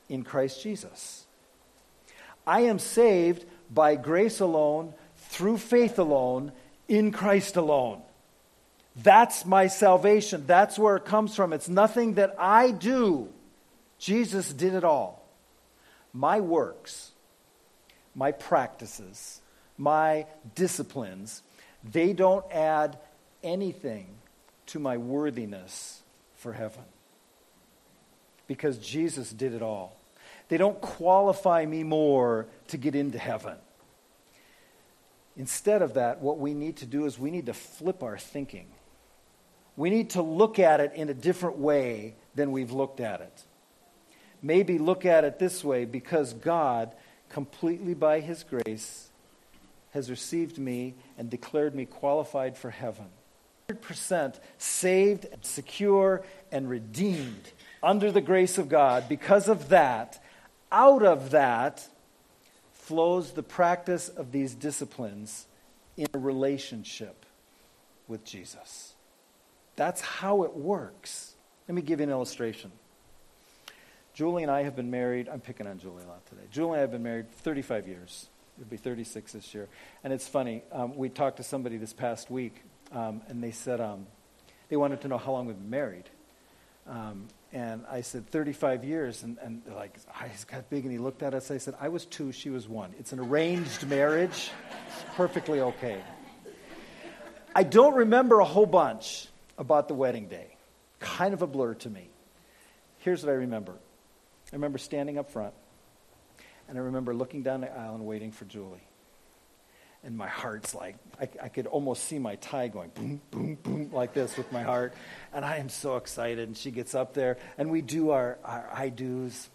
[0.09, 1.27] in Christ Jesus.
[2.47, 4.95] I am saved by grace alone,
[5.29, 6.53] through faith alone,
[6.89, 8.03] in Christ alone.
[8.97, 10.45] That's my salvation.
[10.47, 11.53] That's where it comes from.
[11.53, 13.29] It's nothing that I do.
[13.99, 15.23] Jesus did it all.
[16.13, 17.13] My works,
[18.15, 19.41] my practices,
[19.77, 21.43] my disciplines,
[21.85, 22.99] they don't add
[23.43, 24.07] anything
[24.67, 26.03] to my worthiness
[26.37, 26.85] for heaven
[28.47, 29.97] because Jesus did it all.
[30.49, 33.57] They don't qualify me more to get into heaven.
[35.37, 38.67] Instead of that, what we need to do is we need to flip our thinking.
[39.77, 43.45] We need to look at it in a different way than we've looked at it.
[44.41, 46.95] Maybe look at it this way because God,
[47.29, 49.11] completely by His grace,
[49.91, 53.07] has received me and declared me qualified for heaven.
[53.69, 56.23] 100% saved, and secure,
[56.53, 57.51] and redeemed
[57.83, 59.09] under the grace of God.
[59.09, 60.23] Because of that,
[60.71, 61.89] out of that
[62.87, 65.47] flows the practice of these disciplines
[65.97, 67.27] in a relationship
[68.07, 68.95] with Jesus.
[69.75, 71.35] That's how it works.
[71.67, 72.71] Let me give you an illustration.
[74.15, 75.29] Julie and I have been married.
[75.29, 76.43] I'm picking on Julie a lot today.
[76.53, 78.29] Julie and I have been married 35 years.
[78.57, 79.67] It'll be 36 this year.
[80.05, 80.63] And it's funny.
[80.71, 84.07] Um, we talked to somebody this past week, um, and they said um,
[84.69, 86.09] they wanted to know how long we've been married.
[87.57, 89.23] And I said, 35 years.
[89.23, 90.85] And, and like, eyes got big.
[90.85, 91.51] And he looked at us.
[91.51, 92.95] I said, I was two, she was one.
[92.99, 94.51] It's an arranged marriage.
[95.15, 96.03] Perfectly okay.
[97.55, 100.55] I don't remember a whole bunch about the wedding day.
[101.01, 102.11] Kind of a blur to me.
[102.99, 105.55] Here's what I remember I remember standing up front,
[106.69, 108.87] and I remember looking down the aisle and waiting for Julie
[110.05, 113.91] and my heart's like, I, I, could almost see my tie going boom, boom, boom,
[113.93, 114.95] like this with my heart.
[115.33, 116.47] And I am so excited.
[116.47, 119.49] And she gets up there, and we do our, our I do's.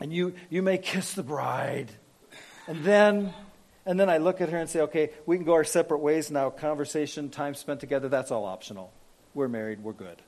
[0.00, 1.90] And you, you may kiss the bride.
[2.66, 3.32] And then,
[3.84, 6.30] and then I look at her and say, okay, we can go our separate ways
[6.30, 6.50] now.
[6.50, 8.92] Conversation, time spent together, that's all optional.
[9.34, 10.20] We're married, we're good.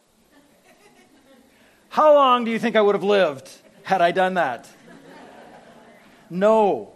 [1.88, 3.50] How long do you think I would have lived
[3.82, 4.68] had I done that?
[6.30, 6.92] No.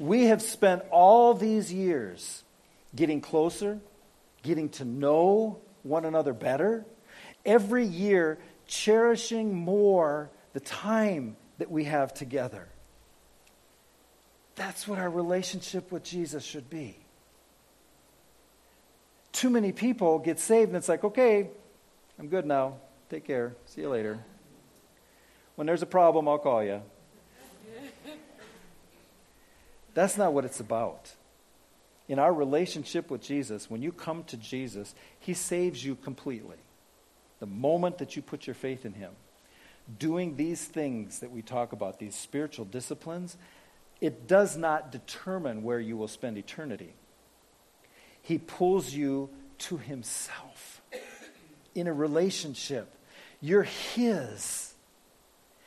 [0.00, 2.42] We have spent all these years
[2.96, 3.78] getting closer,
[4.42, 6.86] getting to know one another better,
[7.44, 12.66] every year cherishing more the time that we have together.
[14.54, 16.96] That's what our relationship with Jesus should be.
[19.32, 21.50] Too many people get saved and it's like, okay,
[22.18, 22.76] I'm good now.
[23.10, 23.54] Take care.
[23.66, 24.18] See you later.
[25.56, 26.80] When there's a problem, I'll call you.
[30.00, 31.12] That's not what it's about.
[32.08, 36.56] In our relationship with Jesus, when you come to Jesus, He saves you completely.
[37.38, 39.10] The moment that you put your faith in Him,
[39.98, 43.36] doing these things that we talk about, these spiritual disciplines,
[44.00, 46.94] it does not determine where you will spend eternity.
[48.22, 50.80] He pulls you to Himself
[51.74, 52.90] in a relationship.
[53.42, 54.72] You're His.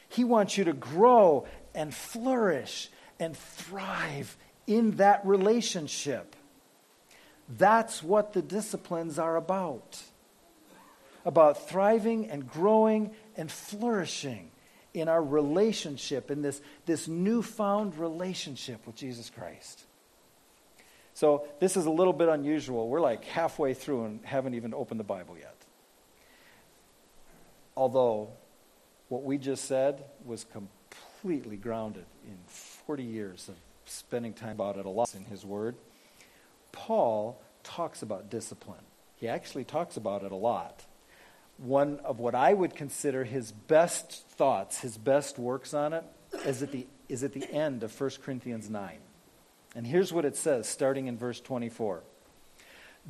[0.09, 2.89] He wants you to grow and flourish
[3.23, 6.35] and thrive in that relationship.
[7.49, 10.01] That's what the disciplines are about.
[11.25, 14.51] About thriving and growing and flourishing
[14.93, 19.83] in our relationship, in this, this newfound relationship with Jesus Christ.
[21.15, 22.89] So, this is a little bit unusual.
[22.89, 25.55] We're like halfway through and haven't even opened the Bible yet.
[27.77, 28.29] Although,
[29.09, 32.37] what we just said was completely grounded in
[32.85, 35.75] 40 years of spending time about it a lot in his word.
[36.71, 38.81] Paul talks about discipline.
[39.15, 40.83] He actually talks about it a lot.
[41.57, 46.03] One of what I would consider his best thoughts, his best works on it,
[46.45, 48.97] is at the, is at the end of 1 Corinthians 9.
[49.75, 52.01] And here's what it says, starting in verse 24.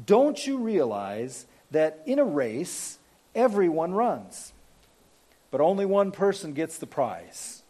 [0.06, 3.00] Don't you realize that in a race,
[3.34, 4.54] everyone runs,
[5.50, 7.63] but only one person gets the prize?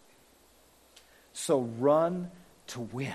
[1.34, 2.32] So run
[2.68, 3.14] to win.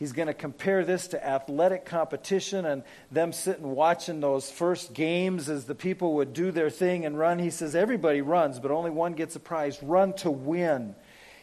[0.00, 5.50] He's going to compare this to athletic competition and them sitting watching those first games
[5.50, 7.38] as the people would do their thing and run.
[7.38, 9.82] He says, Everybody runs, but only one gets a prize.
[9.82, 10.94] Run to win.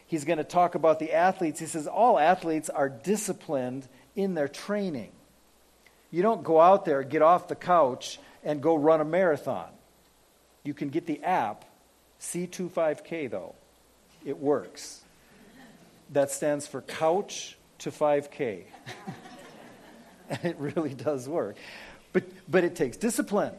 [0.08, 1.60] He's going to talk about the athletes.
[1.60, 5.12] He says, All athletes are disciplined in their training.
[6.10, 9.70] You don't go out there, get off the couch, and go run a marathon.
[10.64, 11.64] You can get the app,
[12.22, 13.54] C25K, though.
[14.26, 15.02] It works.
[16.12, 18.64] That stands for couch to 5K.
[20.30, 21.58] and it really does work.
[22.14, 23.54] But, but it takes discipline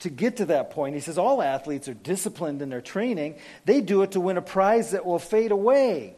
[0.00, 0.94] to get to that point.
[0.94, 3.36] He says all athletes are disciplined in their training.
[3.64, 6.16] They do it to win a prize that will fade away.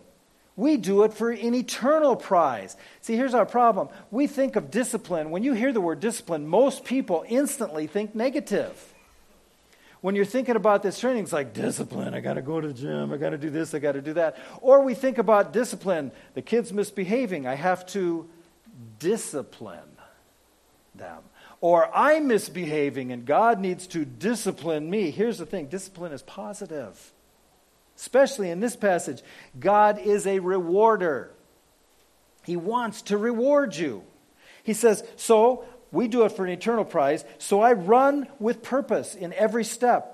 [0.56, 2.76] We do it for an eternal prize.
[3.02, 3.88] See, here's our problem.
[4.10, 5.30] We think of discipline.
[5.30, 8.94] When you hear the word discipline, most people instantly think negative.
[10.06, 12.14] When you're thinking about this training, it's like discipline.
[12.14, 13.12] I got to go to the gym.
[13.12, 13.74] I got to do this.
[13.74, 14.38] I got to do that.
[14.60, 16.12] Or we think about discipline.
[16.34, 17.48] The kid's misbehaving.
[17.48, 18.28] I have to
[19.00, 19.96] discipline
[20.94, 21.24] them.
[21.60, 25.10] Or I'm misbehaving and God needs to discipline me.
[25.10, 27.12] Here's the thing discipline is positive,
[27.96, 29.22] especially in this passage.
[29.58, 31.32] God is a rewarder,
[32.44, 34.04] He wants to reward you.
[34.62, 35.64] He says, So
[35.96, 37.24] we do it for an eternal prize.
[37.38, 40.12] So I run with purpose in every step.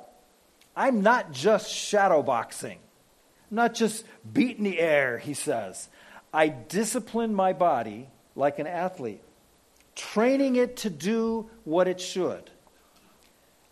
[0.77, 2.77] I'm not just shadowboxing.
[2.77, 5.89] I'm not just beating the air, he says.
[6.33, 9.23] I discipline my body like an athlete,
[9.95, 12.49] training it to do what it should.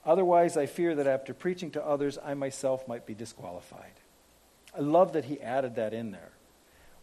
[0.05, 3.93] Otherwise, I fear that after preaching to others, I myself might be disqualified.
[4.77, 6.30] I love that he added that in there.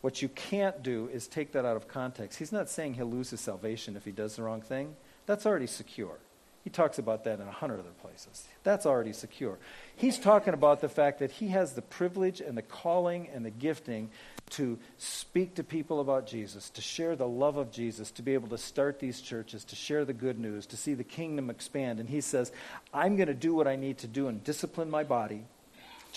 [0.02, 2.38] What you can't do is take that out of context.
[2.40, 4.96] He's not saying he'll lose his salvation if he does the wrong thing.
[5.26, 6.20] That's already secure.
[6.64, 8.46] He talks about that in a hundred other places.
[8.64, 9.58] That's already secure.
[9.96, 13.50] He's talking about the fact that he has the privilege and the calling and the
[13.50, 14.10] gifting
[14.52, 18.50] to speak to people about Jesus, to share the love of Jesus, to be able
[18.50, 22.02] to start these churches, to share the good news, to see the kingdom expand.
[22.02, 22.52] And he says,
[22.94, 25.46] I'm going to do what I need to do and discipline my body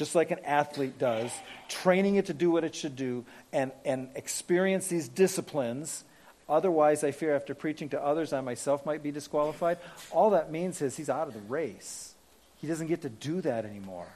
[0.01, 1.31] just like an athlete does,
[1.69, 6.05] training it to do what it should do, and, and experience these disciplines.
[6.49, 9.77] Otherwise, I fear after preaching to others, I myself might be disqualified.
[10.11, 12.15] All that means is he's out of the race.
[12.63, 14.07] He doesn't get to do that anymore.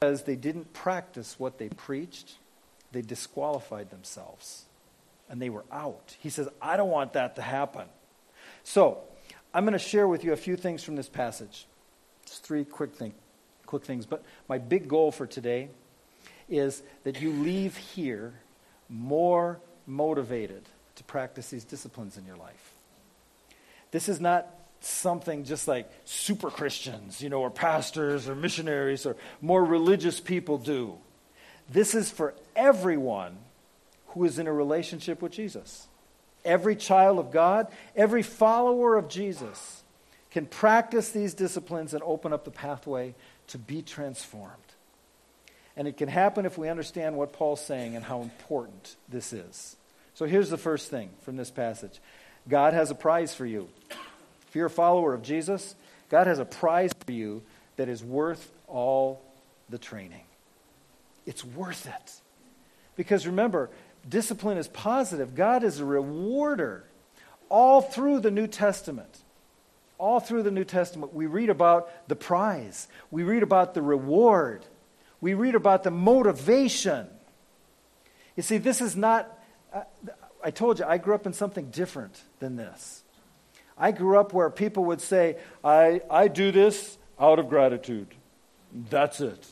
[0.00, 2.34] Because they didn't practice what they preached,
[2.90, 4.64] they disqualified themselves.
[5.30, 6.16] And they were out.
[6.18, 7.86] He says, I don't want that to happen.
[8.64, 9.04] So,
[9.54, 11.68] I'm going to share with you a few things from this passage.
[12.24, 13.14] Just three quick things
[13.66, 14.06] quick things.
[14.06, 15.68] But my big goal for today
[16.48, 18.34] is that you leave here
[18.88, 20.62] more motivated
[20.96, 22.74] to practice these disciplines in your life.
[23.90, 24.48] This is not
[24.80, 30.58] something just like super Christians, you know, or pastors or missionaries or more religious people
[30.58, 30.96] do.
[31.68, 33.36] This is for everyone
[34.08, 35.88] who is in a relationship with Jesus.
[36.44, 39.82] Every child of God, every follower of Jesus
[40.30, 43.14] can practice these disciplines and open up the pathway
[43.48, 44.52] to be transformed.
[45.76, 49.76] And it can happen if we understand what Paul's saying and how important this is.
[50.14, 52.00] So here's the first thing from this passage
[52.48, 53.68] God has a prize for you.
[54.48, 55.74] If you're a follower of Jesus,
[56.08, 57.42] God has a prize for you
[57.76, 59.20] that is worth all
[59.68, 60.22] the training.
[61.26, 62.12] It's worth it.
[62.96, 63.68] Because remember,
[64.08, 66.84] discipline is positive, God is a rewarder
[67.48, 69.18] all through the New Testament.
[69.98, 74.64] All through the New Testament, we read about the prize, we read about the reward,
[75.20, 77.06] we read about the motivation.
[78.36, 79.26] You see, this is not,
[79.72, 79.82] uh,
[80.44, 83.02] I told you, I grew up in something different than this.
[83.78, 88.08] I grew up where people would say, I, I do this out of gratitude.
[88.90, 89.46] That's it.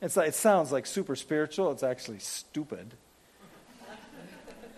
[0.00, 1.72] It's like, it sounds like super spiritual.
[1.72, 2.94] It's actually stupid.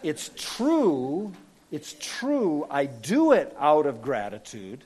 [0.03, 1.33] It's true
[1.71, 4.85] it's true, I do it out of gratitude,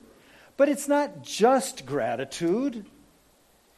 [0.56, 2.84] but it's not just gratitude.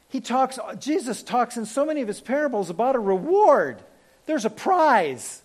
[0.08, 3.82] He talks, Jesus talks in so many of his parables about a reward.
[4.26, 5.42] There's a prize,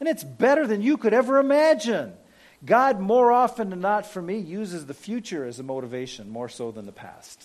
[0.00, 2.12] and it's better than you could ever imagine.
[2.64, 6.70] God, more often than not for me, uses the future as a motivation more so
[6.70, 7.44] than the past.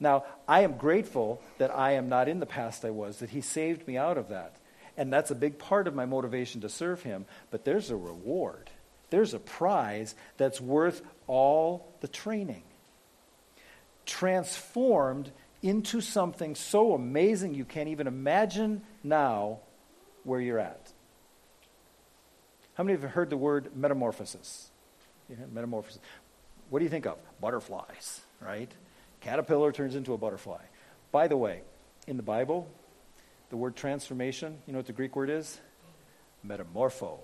[0.00, 3.40] Now, I am grateful that I am not in the past I was, that He
[3.40, 4.56] saved me out of that.
[4.98, 7.24] And that's a big part of my motivation to serve Him.
[7.52, 8.68] But there's a reward,
[9.08, 12.64] there's a prize that's worth all the training.
[14.04, 15.30] Transformed
[15.62, 19.60] into something so amazing you can't even imagine now
[20.24, 20.92] where you're at.
[22.74, 24.70] How many of have heard the word metamorphosis?
[25.28, 26.00] Yeah, metamorphosis.
[26.70, 27.18] What do you think of?
[27.40, 28.70] Butterflies, right?
[29.20, 30.62] Caterpillar turns into a butterfly.
[31.12, 31.62] By the way,
[32.06, 32.68] in the Bible,
[33.50, 35.58] the word transformation, you know what the Greek word is?
[36.46, 37.18] Metamorpho.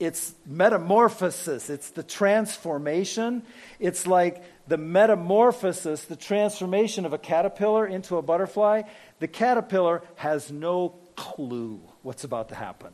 [0.00, 3.42] it's metamorphosis, it's the transformation.
[3.78, 8.82] It's like the metamorphosis, the transformation of a caterpillar into a butterfly.
[9.20, 12.92] The caterpillar has no clue what's about to happen.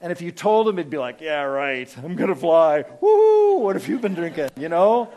[0.00, 2.84] And if you told him, he'd be like, Yeah, right, I'm going to fly.
[3.00, 4.50] Woo, what have you been drinking?
[4.56, 5.10] You know?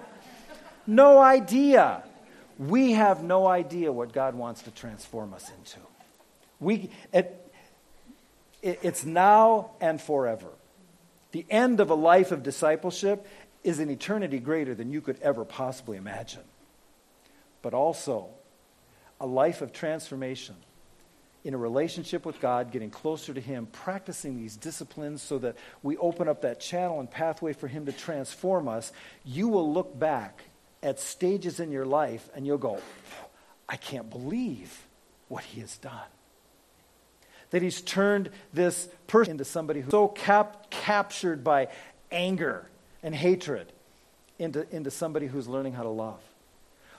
[0.86, 2.04] No idea.
[2.58, 5.80] We have no idea what God wants to transform us into.
[6.60, 7.52] We, it,
[8.62, 10.48] it, it's now and forever.
[11.32, 13.28] The end of a life of discipleship
[13.64, 16.44] is an eternity greater than you could ever possibly imagine.
[17.62, 18.30] But also,
[19.20, 20.56] a life of transformation
[21.44, 25.96] in a relationship with God, getting closer to Him, practicing these disciplines so that we
[25.98, 28.92] open up that channel and pathway for Him to transform us,
[29.24, 30.44] you will look back
[30.86, 32.80] at stages in your life and you'll go,
[33.68, 34.86] I can't believe
[35.28, 36.08] what He has done.
[37.50, 41.70] That He's turned this person into somebody who's so cap- captured by
[42.12, 42.70] anger
[43.02, 43.72] and hatred
[44.38, 46.22] into, into somebody who's learning how to love.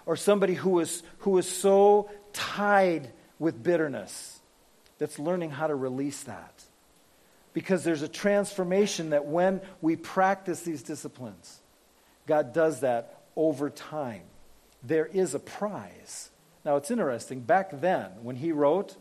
[0.05, 3.09] Or somebody who is, who is so tied
[3.39, 4.41] with bitterness
[4.99, 6.65] that's learning how to release that.
[7.53, 11.61] Because there's a transformation that when we practice these disciplines,
[12.27, 14.23] God does that over time.
[14.83, 16.31] There is a prize.
[16.65, 17.41] Now, it's interesting.
[17.41, 18.97] Back then, when he wrote,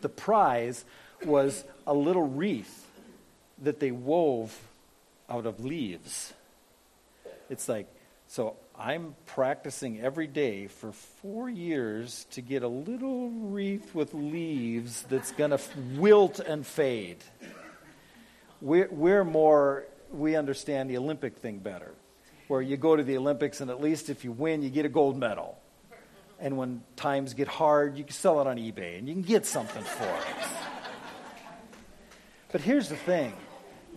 [0.00, 0.84] the prize
[1.24, 2.86] was a little wreath
[3.62, 4.56] that they wove
[5.28, 6.32] out of leaves.
[7.48, 7.86] It's like,
[8.26, 15.02] so I'm practicing every day for four years to get a little wreath with leaves
[15.10, 15.60] that's going to
[15.96, 17.18] wilt and fade.
[18.60, 21.92] We're, we're more, we understand the Olympic thing better,
[22.50, 24.88] where you go to the Olympics and at least if you win, you get a
[24.88, 25.56] gold medal.
[26.40, 29.46] And when times get hard, you can sell it on eBay and you can get
[29.46, 30.48] something for it.
[32.50, 33.32] But here's the thing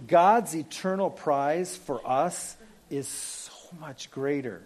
[0.05, 2.55] God's eternal prize for us
[2.91, 4.61] is so much greater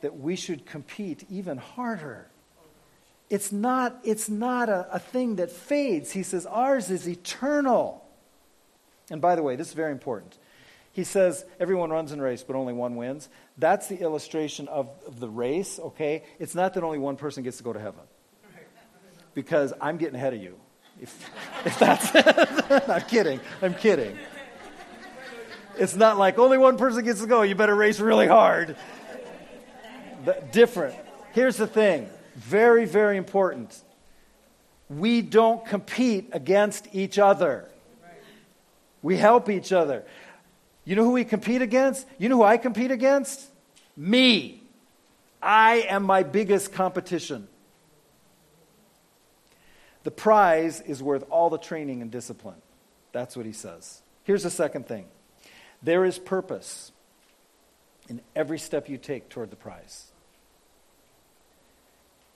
[0.00, 2.26] that we should compete even harder.
[3.28, 6.10] It's not, it's not a, a thing that fades.
[6.10, 8.02] He says ours is eternal.
[9.10, 10.38] And by the way, this is very important.
[10.98, 13.28] He says everyone runs in a race, but only one wins.
[13.56, 16.24] That's the illustration of, of the race, okay?
[16.40, 18.00] It's not that only one person gets to go to heaven.
[19.32, 20.56] Because I'm getting ahead of you.
[21.00, 21.30] If,
[21.64, 22.88] if that's it.
[22.88, 23.38] I'm kidding.
[23.62, 24.18] I'm kidding.
[25.76, 27.42] It's not like only one person gets to go.
[27.42, 28.74] You better race really hard
[30.24, 30.96] But different.
[31.30, 33.80] Here's the thing very, very important.
[34.90, 37.68] We don't compete against each other,
[39.00, 40.04] we help each other.
[40.88, 42.06] You know who we compete against?
[42.16, 43.50] You know who I compete against?
[43.94, 44.62] Me.
[45.42, 47.46] I am my biggest competition.
[50.04, 52.62] The prize is worth all the training and discipline.
[53.12, 54.00] That's what he says.
[54.24, 55.04] Here's the second thing
[55.82, 56.90] there is purpose
[58.08, 60.10] in every step you take toward the prize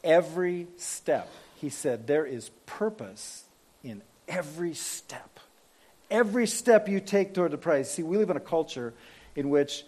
[0.04, 1.28] every step.
[1.56, 3.44] He said, There is purpose
[3.82, 5.31] in every step.
[6.12, 7.90] Every step you take toward the prize.
[7.90, 8.92] See, we live in a culture
[9.34, 9.82] in which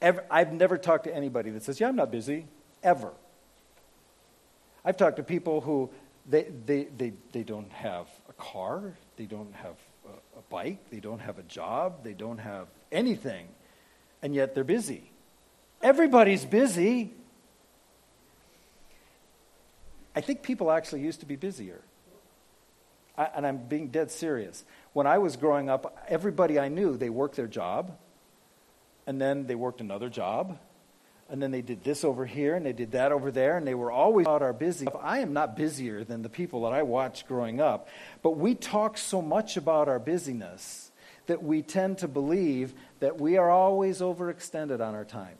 [0.00, 2.46] ever, I've never talked to anybody that says, Yeah, I'm not busy,
[2.82, 3.12] ever.
[4.86, 5.90] I've talked to people who
[6.26, 9.76] they, they, they, they don't have a car, they don't have
[10.06, 13.48] a, a bike, they don't have a job, they don't have anything,
[14.22, 15.10] and yet they're busy.
[15.82, 17.12] Everybody's busy.
[20.16, 21.82] I think people actually used to be busier.
[23.18, 24.64] I, and I'm being dead serious.
[24.92, 27.98] When I was growing up, everybody I knew, they worked their job,
[29.06, 30.56] and then they worked another job,
[31.28, 33.74] and then they did this over here, and they did that over there, and they
[33.74, 34.86] were always about our busy.
[35.02, 37.88] I am not busier than the people that I watched growing up,
[38.22, 40.92] but we talk so much about our busyness
[41.26, 45.36] that we tend to believe that we are always overextended on our time.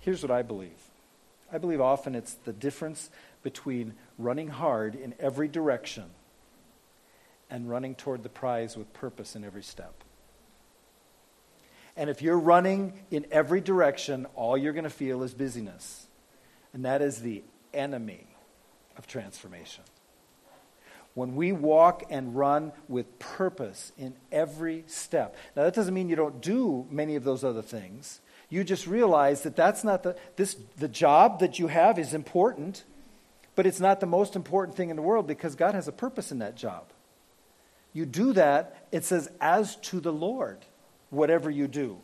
[0.00, 0.70] Here's what I believe
[1.52, 3.08] I believe often it's the difference
[3.46, 6.02] between running hard in every direction
[7.48, 10.02] and running toward the prize with purpose in every step.
[11.96, 16.08] And if you're running in every direction, all you're going to feel is busyness.
[16.74, 18.26] And that is the enemy
[18.98, 19.84] of transformation.
[21.14, 25.36] When we walk and run with purpose in every step.
[25.54, 28.20] Now, that doesn't mean you don't do many of those other things.
[28.48, 32.82] You just realize that that's not the, this, the job that you have is important,
[33.56, 36.30] but it's not the most important thing in the world because God has a purpose
[36.30, 36.84] in that job.
[37.92, 40.58] You do that, it says, as to the Lord,
[41.10, 41.98] whatever you do.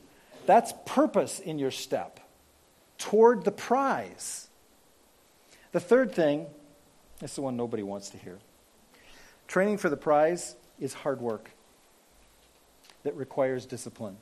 [0.46, 2.18] That's purpose in your step
[2.98, 4.48] toward the prize.
[5.72, 6.46] The third thing,
[7.20, 8.38] this is the one nobody wants to hear.
[9.46, 11.50] Training for the prize is hard work
[13.04, 14.16] that requires discipline.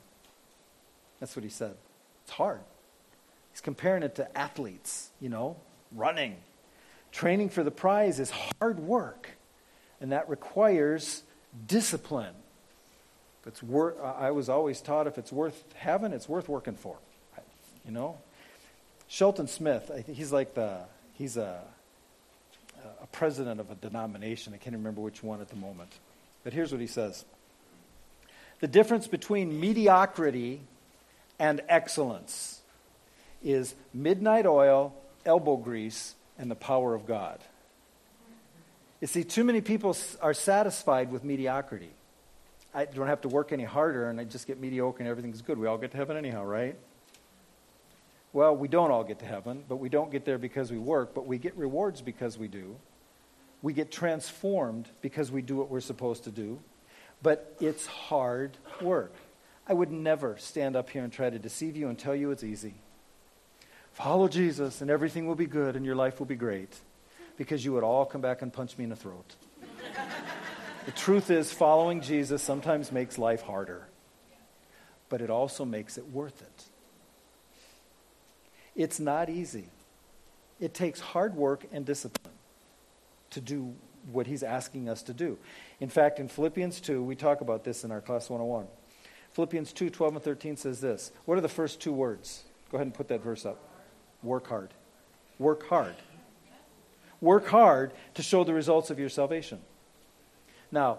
[1.20, 1.76] That's what he said.
[2.24, 2.60] It's hard.
[3.52, 5.56] He's comparing it to athletes, you know,
[5.92, 6.36] running.
[7.12, 9.30] Training for the prize is hard work,
[10.00, 11.22] and that requires
[11.66, 12.34] discipline.
[13.42, 13.62] If it's
[14.02, 16.96] I was always taught if it's worth having, it's worth working for.
[17.84, 18.18] You know,
[19.08, 20.80] Shelton Smith, he's like the
[21.14, 21.62] he's a
[23.02, 24.54] a president of a denomination.
[24.54, 25.90] I can't remember which one at the moment,
[26.44, 27.24] but here's what he says:
[28.60, 30.60] the difference between mediocrity
[31.38, 32.60] and excellence
[33.42, 34.94] is midnight oil,
[35.24, 37.38] elbow grease, and the power of God.
[39.00, 41.90] You see, too many people are satisfied with mediocrity.
[42.74, 45.58] I don't have to work any harder and I just get mediocre and everything's good.
[45.58, 46.76] We all get to heaven anyhow, right?
[48.32, 51.14] Well, we don't all get to heaven, but we don't get there because we work,
[51.14, 52.76] but we get rewards because we do.
[53.60, 56.60] We get transformed because we do what we're supposed to do.
[57.22, 59.12] But it's hard work.
[59.66, 62.44] I would never stand up here and try to deceive you and tell you it's
[62.44, 62.74] easy.
[64.02, 66.74] Follow Jesus and everything will be good and your life will be great
[67.36, 69.34] because you would all come back and punch me in the throat.
[70.86, 73.88] the truth is, following Jesus sometimes makes life harder,
[75.10, 76.64] but it also makes it worth it.
[78.74, 79.66] It's not easy.
[80.60, 82.34] It takes hard work and discipline
[83.30, 83.74] to do
[84.10, 85.36] what he's asking us to do.
[85.78, 88.66] In fact, in Philippians 2, we talk about this in our class 101.
[89.32, 91.12] Philippians 2 12 and 13 says this.
[91.26, 92.44] What are the first two words?
[92.70, 93.69] Go ahead and put that verse up.
[94.22, 94.70] Work hard.
[95.38, 95.94] Work hard.
[97.20, 99.60] Work hard to show the results of your salvation.
[100.72, 100.98] Now,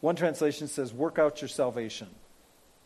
[0.00, 2.08] one translation says, work out your salvation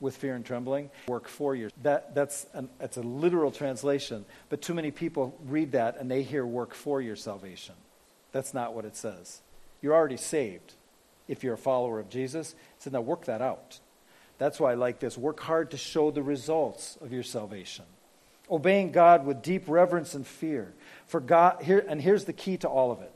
[0.00, 0.90] with fear and trembling.
[1.06, 1.70] Work for your.
[1.82, 6.22] That, that's, an, that's a literal translation, but too many people read that and they
[6.22, 7.74] hear work for your salvation.
[8.32, 9.40] That's not what it says.
[9.80, 10.74] You're already saved
[11.28, 12.54] if you're a follower of Jesus.
[12.78, 13.78] Says, now work that out.
[14.38, 15.16] That's why I like this.
[15.16, 17.84] Work hard to show the results of your salvation.
[18.50, 20.72] Obeying God with deep reverence and fear.
[21.06, 23.14] For God, here, and here's the key to all of it.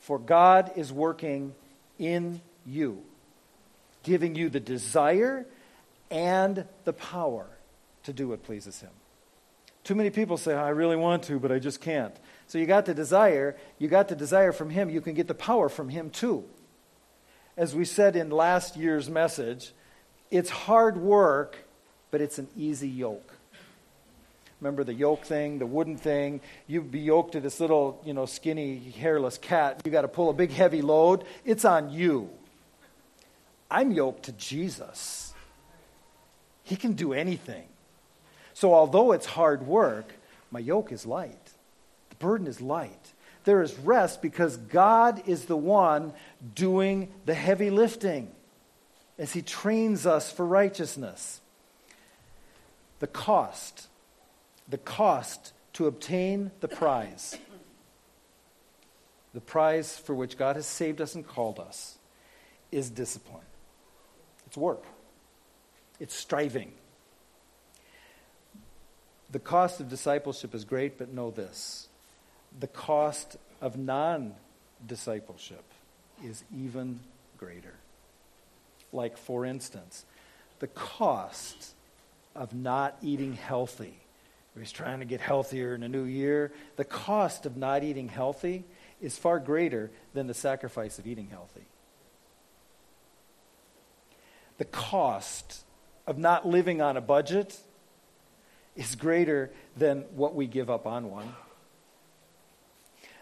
[0.00, 1.54] For God is working
[1.98, 3.02] in you,
[4.02, 5.46] giving you the desire
[6.10, 7.46] and the power
[8.04, 8.90] to do what pleases Him.
[9.84, 12.14] Too many people say, I really want to, but I just can't.
[12.48, 15.34] So you got the desire, you got the desire from Him, you can get the
[15.34, 16.44] power from Him too.
[17.56, 19.72] As we said in last year's message,
[20.30, 21.56] it's hard work,
[22.10, 23.35] but it's an easy yoke.
[24.60, 26.40] Remember the yoke thing, the wooden thing?
[26.66, 29.82] You'd be yoked to this little, you know, skinny, hairless cat.
[29.84, 31.24] You got to pull a big, heavy load.
[31.44, 32.30] It's on you.
[33.70, 35.34] I'm yoked to Jesus.
[36.62, 37.66] He can do anything.
[38.54, 40.12] So, although it's hard work,
[40.50, 41.52] my yoke is light.
[42.08, 43.12] The burden is light.
[43.44, 46.12] There is rest because God is the one
[46.54, 48.32] doing the heavy lifting
[49.18, 51.40] as He trains us for righteousness.
[52.98, 53.88] The cost,
[54.68, 57.38] the cost to obtain the prize,
[59.34, 61.98] the prize for which God has saved us and called us,
[62.72, 63.44] is discipline.
[64.46, 64.84] It's work,
[66.00, 66.72] it's striving.
[69.30, 71.88] The cost of discipleship is great, but know this
[72.58, 74.34] the cost of non
[74.86, 75.64] discipleship
[76.24, 77.00] is even
[77.36, 77.74] greater.
[78.92, 80.04] Like, for instance,
[80.58, 81.74] the cost
[82.34, 83.98] of not eating healthy.
[84.58, 86.52] He's trying to get healthier in a new year.
[86.76, 88.64] The cost of not eating healthy
[89.00, 91.66] is far greater than the sacrifice of eating healthy.
[94.58, 95.64] The cost
[96.06, 97.58] of not living on a budget
[98.74, 101.34] is greater than what we give up on one.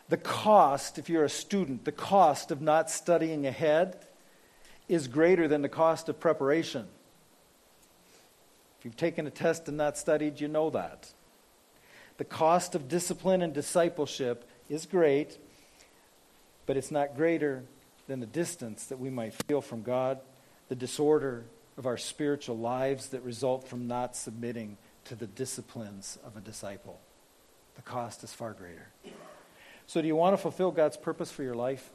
[0.08, 3.96] The cost, if you're a student, the cost of not studying ahead
[4.88, 6.86] is greater than the cost of preparation.
[8.78, 11.12] If you've taken a test and not studied, you know that.
[12.16, 15.38] The cost of discipline and discipleship is great,
[16.66, 17.64] but it's not greater
[18.06, 20.20] than the distance that we might feel from God,
[20.68, 21.44] the disorder
[21.76, 27.00] of our spiritual lives that result from not submitting to the disciplines of a disciple.
[27.74, 28.88] The cost is far greater.
[29.86, 31.90] So, do you want to fulfill God's purpose for your life?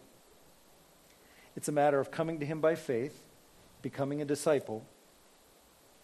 [1.55, 3.23] It's a matter of coming to Him by faith,
[3.81, 4.85] becoming a disciple,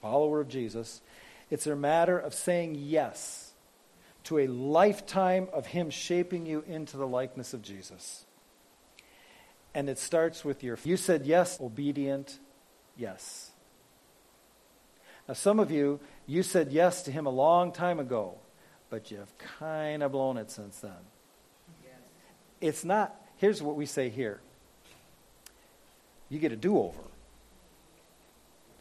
[0.02, 1.02] follower of Jesus.
[1.50, 3.45] It's a matter of saying yes
[4.26, 8.26] to a lifetime of Him shaping you into the likeness of Jesus.
[9.74, 12.40] And it starts with your, you said yes, obedient,
[12.98, 13.52] yes.
[15.28, 18.36] Now, some of you, you said yes to Him a long time ago,
[18.90, 20.92] but you've kind of blown it since then.
[21.84, 21.94] Yes.
[22.62, 24.40] It's not, here's what we say here
[26.30, 27.02] you get a do over.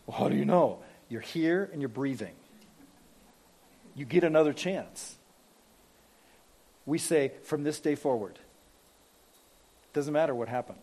[0.07, 0.78] Well, how do you know?
[1.09, 2.34] You're here and you're breathing.
[3.95, 5.16] You get another chance.
[6.87, 8.39] We say, from this day forward,
[9.93, 10.80] doesn't matter what happened.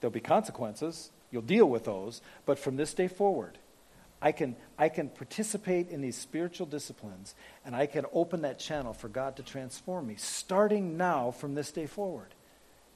[0.00, 1.10] There'll be consequences.
[1.30, 2.22] You'll deal with those.
[2.46, 3.58] But from this day forward,
[4.20, 8.92] I can, I can participate in these spiritual disciplines and I can open that channel
[8.92, 12.34] for God to transform me, starting now from this day forward,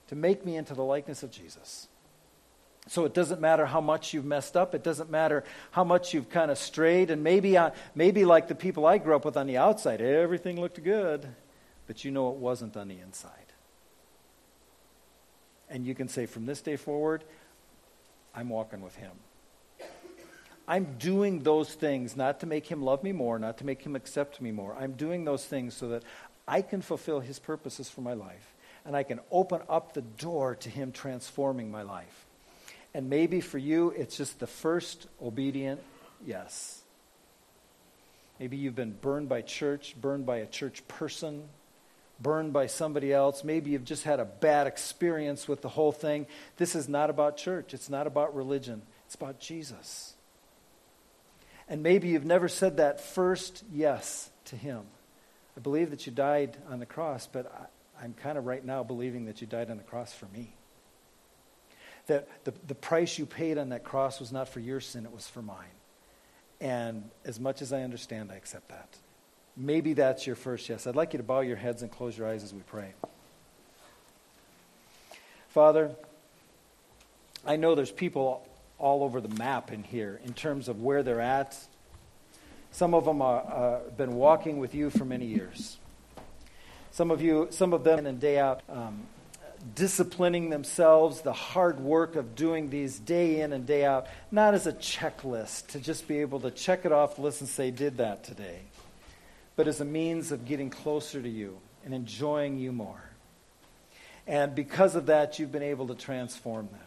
[0.09, 1.89] to make me into the likeness of Jesus.
[2.89, 4.75] So it doesn't matter how much you've messed up.
[4.75, 7.11] It doesn't matter how much you've kind of strayed.
[7.11, 7.59] And maybe,
[7.95, 11.29] maybe like the people I grew up with on the outside, everything looked good,
[11.91, 13.53] but you know it wasn't on the inside.
[15.69, 17.25] And you can say, from this day forward,
[18.33, 19.11] I'm walking with Him.
[20.69, 23.97] I'm doing those things not to make Him love me more, not to make Him
[23.97, 24.77] accept me more.
[24.79, 26.05] I'm doing those things so that
[26.47, 28.55] I can fulfill His purposes for my life.
[28.85, 32.25] And I can open up the door to Him transforming my life.
[32.95, 35.81] And maybe for you, it's just the first obedient
[36.25, 36.83] yes.
[38.39, 41.49] Maybe you've been burned by church, burned by a church person,
[42.21, 43.45] burned by somebody else.
[43.45, 46.27] Maybe you've just had a bad experience with the whole thing.
[46.57, 50.15] This is not about church, it's not about religion, it's about Jesus.
[51.69, 54.83] And maybe you've never said that first yes to Him.
[55.57, 58.83] I believe that you died on the cross, but I, am kind of right now
[58.83, 60.55] believing that you died on the cross for me
[62.11, 65.13] that the, the price you paid on that cross was not for your sin, it
[65.13, 65.77] was for mine.
[66.61, 68.97] And as much as I understand, I accept that.
[69.61, 70.87] Maybe that's your first yes.
[70.87, 72.95] I'd like you to bow your heads and close your eyes as we pray.
[75.51, 75.91] Father,
[77.47, 78.49] I know there's people
[78.79, 81.59] all over the map in here in terms of where they're at.
[82.73, 85.77] Some of them have uh, been walking with you for many years.
[86.91, 89.03] Some of you, some of them, in and day out, um,
[89.75, 94.67] disciplining themselves, the hard work of doing these day in and day out, not as
[94.67, 98.25] a checklist to just be able to check it off list and say, did that
[98.25, 98.61] today,
[99.57, 103.03] but as a means of getting closer to you and enjoying you more.
[104.27, 106.81] And because of that, you've been able to transform them.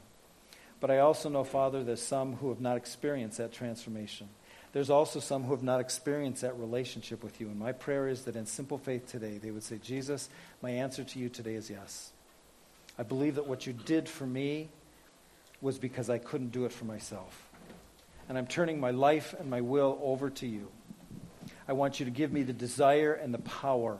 [0.80, 4.30] But I also know, Father, there's some who have not experienced that transformation.
[4.74, 7.48] There's also some who have not experienced that relationship with you.
[7.48, 10.30] And my prayer is that in simple faith today, they would say, Jesus,
[10.62, 12.12] my answer to you today is yes.
[12.98, 14.70] I believe that what you did for me
[15.62, 17.50] was because I couldn't do it for myself.
[18.28, 20.70] And I'm turning my life and my will over to you.
[21.68, 24.00] I want you to give me the desire and the power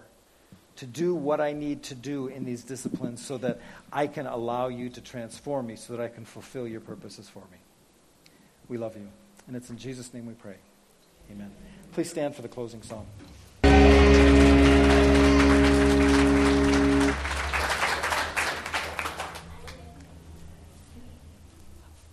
[0.76, 3.60] to do what I need to do in these disciplines so that
[3.92, 7.44] I can allow you to transform me, so that I can fulfill your purposes for
[7.52, 7.58] me.
[8.68, 9.08] We love you.
[9.48, 10.56] And it's in Jesus' name we pray.
[11.32, 11.52] Amen.
[11.92, 13.06] Please stand for the closing song.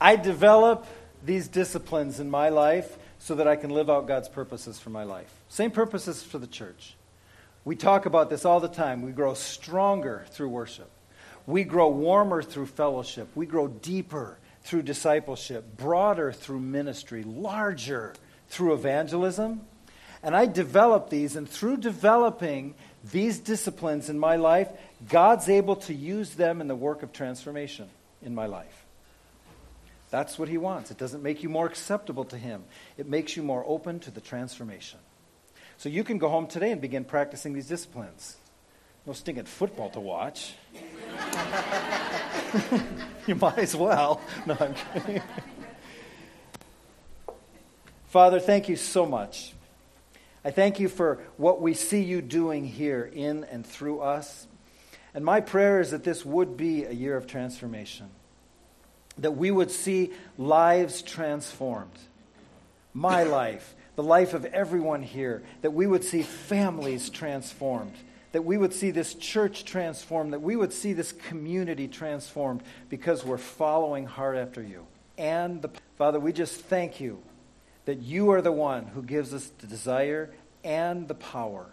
[0.02, 0.86] I develop
[1.24, 5.04] these disciplines in my life so that I can live out God's purposes for my
[5.04, 5.30] life.
[5.48, 6.96] Same purposes for the church.
[7.64, 9.02] We talk about this all the time.
[9.02, 10.90] We grow stronger through worship.
[11.46, 13.28] We grow warmer through fellowship.
[13.34, 18.14] We grow deeper through discipleship, broader through ministry, larger
[18.48, 19.60] through evangelism.
[20.22, 24.68] And I develop these, and through developing these disciplines in my life,
[25.08, 27.88] God's able to use them in the work of transformation
[28.22, 28.79] in my life.
[30.10, 30.90] That's what he wants.
[30.90, 32.64] It doesn't make you more acceptable to him,
[32.96, 34.98] it makes you more open to the transformation.
[35.76, 38.36] So you can go home today and begin practicing these disciplines.
[39.06, 40.52] No stinking football to watch.
[43.26, 44.20] you might as well.
[44.44, 45.22] No, I'm kidding.
[48.08, 49.54] Father, thank you so much.
[50.44, 54.46] I thank you for what we see you doing here in and through us.
[55.14, 58.10] And my prayer is that this would be a year of transformation
[59.20, 61.98] that we would see lives transformed.
[62.92, 67.94] My life, the life of everyone here, that we would see families transformed,
[68.32, 73.24] that we would see this church transformed, that we would see this community transformed because
[73.24, 74.86] we're following hard after you.
[75.18, 77.22] And the, Father, we just thank you
[77.84, 80.30] that you are the one who gives us the desire
[80.64, 81.66] and the power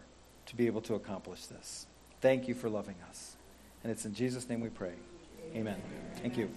[0.48, 1.86] to be able to accomplish this.
[2.22, 3.36] Thank you for loving us.
[3.84, 4.94] And it's in Jesus' name we pray.
[5.56, 5.82] Amen.
[6.22, 6.50] Thank you.